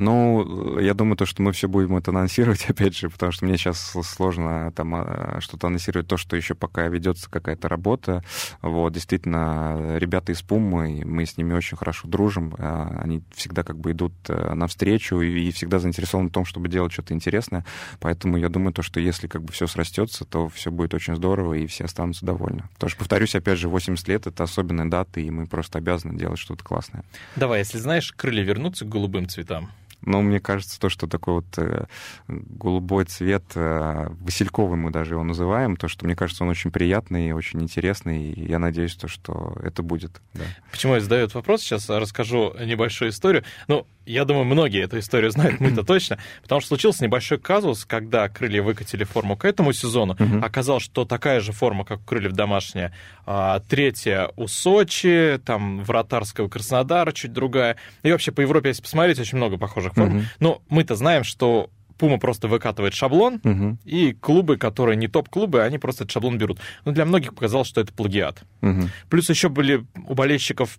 [0.00, 3.58] Ну, я думаю, то, что мы все будем это анонсировать, опять же, потому что мне
[3.58, 8.24] сейчас сложно там а, что-то анонсировать, то, что еще пока ведется какая-то работа.
[8.62, 13.78] Вот, действительно, ребята из Пумы, мы с ними очень хорошо дружим, а, они всегда как
[13.78, 17.66] бы идут э, навстречу и всегда заинтересованы в том, чтобы делать что-то интересное.
[17.98, 21.52] Поэтому я думаю, то, что если как бы все срастется, то все будет очень здорово,
[21.52, 22.64] и все останутся довольны.
[22.72, 26.38] Потому что, повторюсь, опять же, 80 лет— это особенная дата, и мы просто обязаны делать
[26.38, 27.04] что-то классное.
[27.36, 29.68] Давай, если знаешь, крылья вернутся к голубым цветам.
[30.02, 31.86] Но мне кажется, то, что такой вот э,
[32.28, 37.28] голубой цвет, э, васильковый мы даже его называем, то, что мне кажется, он очень приятный
[37.28, 40.20] и очень интересный, и я надеюсь, то, что это будет.
[40.34, 40.44] Да.
[40.70, 41.62] Почему я задаю этот вопрос?
[41.62, 43.44] Сейчас расскажу небольшую историю.
[43.68, 48.28] Ну, я думаю, многие эту историю знают, мы-то точно, потому что случился небольшой казус, когда
[48.28, 50.16] крылья выкатили форму к этому сезону.
[50.18, 50.44] Угу.
[50.44, 52.92] Оказалось, что такая же форма, как у крыльев домашняя,
[53.26, 57.76] а, третья у Сочи, там вратарского Краснодара чуть другая.
[58.02, 60.18] И вообще по Европе, если посмотреть, очень много похожих форм.
[60.18, 60.24] Угу.
[60.40, 63.76] Но мы-то знаем, что Пума просто выкатывает шаблон, угу.
[63.84, 66.58] и клубы, которые не топ-клубы, они просто этот шаблон берут.
[66.86, 68.42] Но для многих показалось, что это плагиат.
[68.62, 68.88] Угу.
[69.10, 70.78] Плюс еще были у болельщиков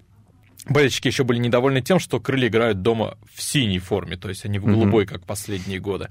[0.67, 4.59] Болельщики еще были недовольны тем, что крылья играют дома в синей форме, то есть они
[4.59, 5.07] в голубой, mm-hmm.
[5.07, 6.09] как последние годы.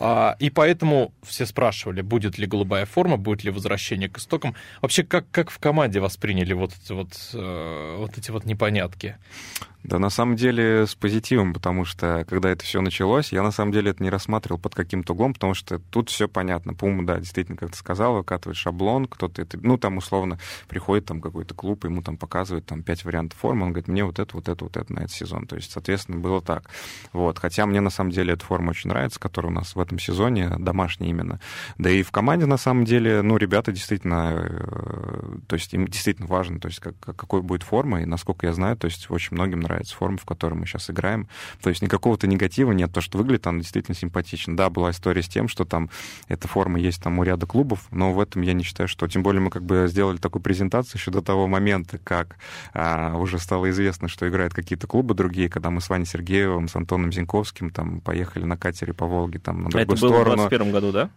[0.00, 4.54] А, и поэтому все спрашивали, будет ли голубая форма, будет ли возвращение к истокам.
[4.80, 9.16] Вообще, как, как в команде восприняли вот эти вот, э, вот эти вот непонятки?
[9.82, 13.72] Да, на самом деле с позитивом, потому что когда это все началось, я на самом
[13.72, 16.74] деле это не рассматривал под каким-то углом, потому что тут все понятно.
[16.74, 20.38] Пума, да, действительно, как ты сказал, выкатывает шаблон, кто-то это, ну, там условно
[20.68, 24.18] приходит там какой-то клуб, ему там показывают там пять вариантов формы, он говорит, мне вот
[24.18, 25.46] это, вот это, вот это на этот сезон.
[25.46, 26.68] То есть, соответственно, было так.
[27.14, 27.38] Вот.
[27.38, 29.98] Хотя мне на самом деле эта форма очень нравится, которая у нас в этом этом
[29.98, 31.40] сезоне, домашний именно.
[31.76, 36.28] Да и в команде, на самом деле, ну, ребята действительно, э, то есть им действительно
[36.28, 39.60] важно, то есть как, какой будет форма, и насколько я знаю, то есть очень многим
[39.60, 41.28] нравится форма, в которой мы сейчас играем.
[41.60, 44.56] То есть никакого-то негатива нет, то, что выглядит, она действительно симпатично.
[44.56, 45.90] Да, была история с тем, что там
[46.28, 49.08] эта форма есть там у ряда клубов, но в этом я не считаю, что...
[49.08, 52.36] Тем более мы как бы сделали такую презентацию еще до того момента, как
[52.72, 56.76] а, уже стало известно, что играют какие-то клубы другие, когда мы с Ваней Сергеевым, с
[56.76, 60.42] Антоном Зинковским там поехали на катере по Волге там на другую Это было сторону.
[60.44, 61.10] в 2021 году, да?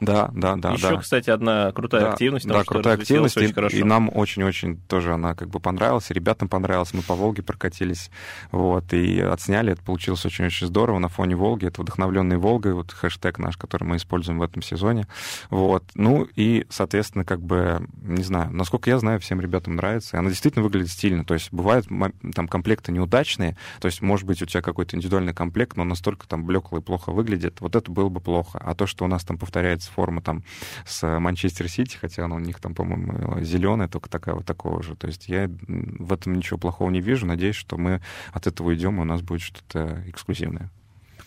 [0.00, 0.72] Да, да, да.
[0.72, 0.96] Еще, да.
[0.98, 2.46] кстати, одна крутая да, активность.
[2.46, 3.36] Да, крутая активность.
[3.36, 3.76] Очень и, хорошо.
[3.76, 6.92] и нам очень-очень тоже она как бы понравилась, и ребятам понравилась.
[6.94, 8.10] Мы по Волге прокатились,
[8.50, 9.72] вот, и отсняли.
[9.72, 11.66] Это получилось очень-очень здорово на фоне Волги.
[11.66, 15.06] Это вдохновленный Волгой, вот хэштег наш, который мы используем в этом сезоне.
[15.50, 15.84] Вот.
[15.94, 20.16] Ну и, соответственно, как бы, не знаю, насколько я знаю, всем ребятам нравится.
[20.16, 21.24] И она действительно выглядит стильно.
[21.24, 21.86] То есть бывают
[22.34, 26.44] там комплекты неудачные, то есть, может быть, у тебя какой-то индивидуальный комплект, но настолько там
[26.44, 27.60] блекло и плохо выглядит.
[27.60, 28.60] Вот это было бы плохо.
[28.62, 30.42] А то, что у нас там повторяется форма там
[30.86, 34.96] с Манчестер Сити, хотя она у них там, по-моему, зеленая, только такая вот такого же.
[34.96, 37.26] То есть я в этом ничего плохого не вижу.
[37.26, 38.00] Надеюсь, что мы
[38.32, 40.70] от этого идем, и у нас будет что-то эксклюзивное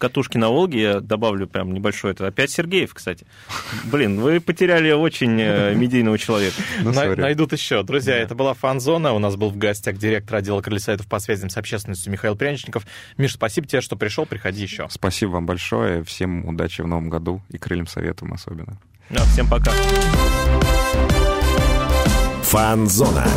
[0.01, 3.25] катушки на Волге, я добавлю прям небольшой, это опять Сергеев, кстати.
[3.85, 6.55] Блин, вы потеряли очень э, медийного человека.
[6.81, 7.83] Ну, найдут еще.
[7.83, 9.13] Друзья, это была фан-зона.
[9.13, 12.85] У нас был в гостях директор отдела крыльсайтов по связям с общественностью Михаил Пряничников.
[13.17, 14.25] Миш, спасибо тебе, что пришел.
[14.25, 14.87] Приходи еще.
[14.89, 16.03] Спасибо вам большое.
[16.03, 18.79] Всем удачи в новом году и крыльям советом особенно.
[19.11, 19.71] Да, всем пока.
[22.41, 23.27] Фанзона.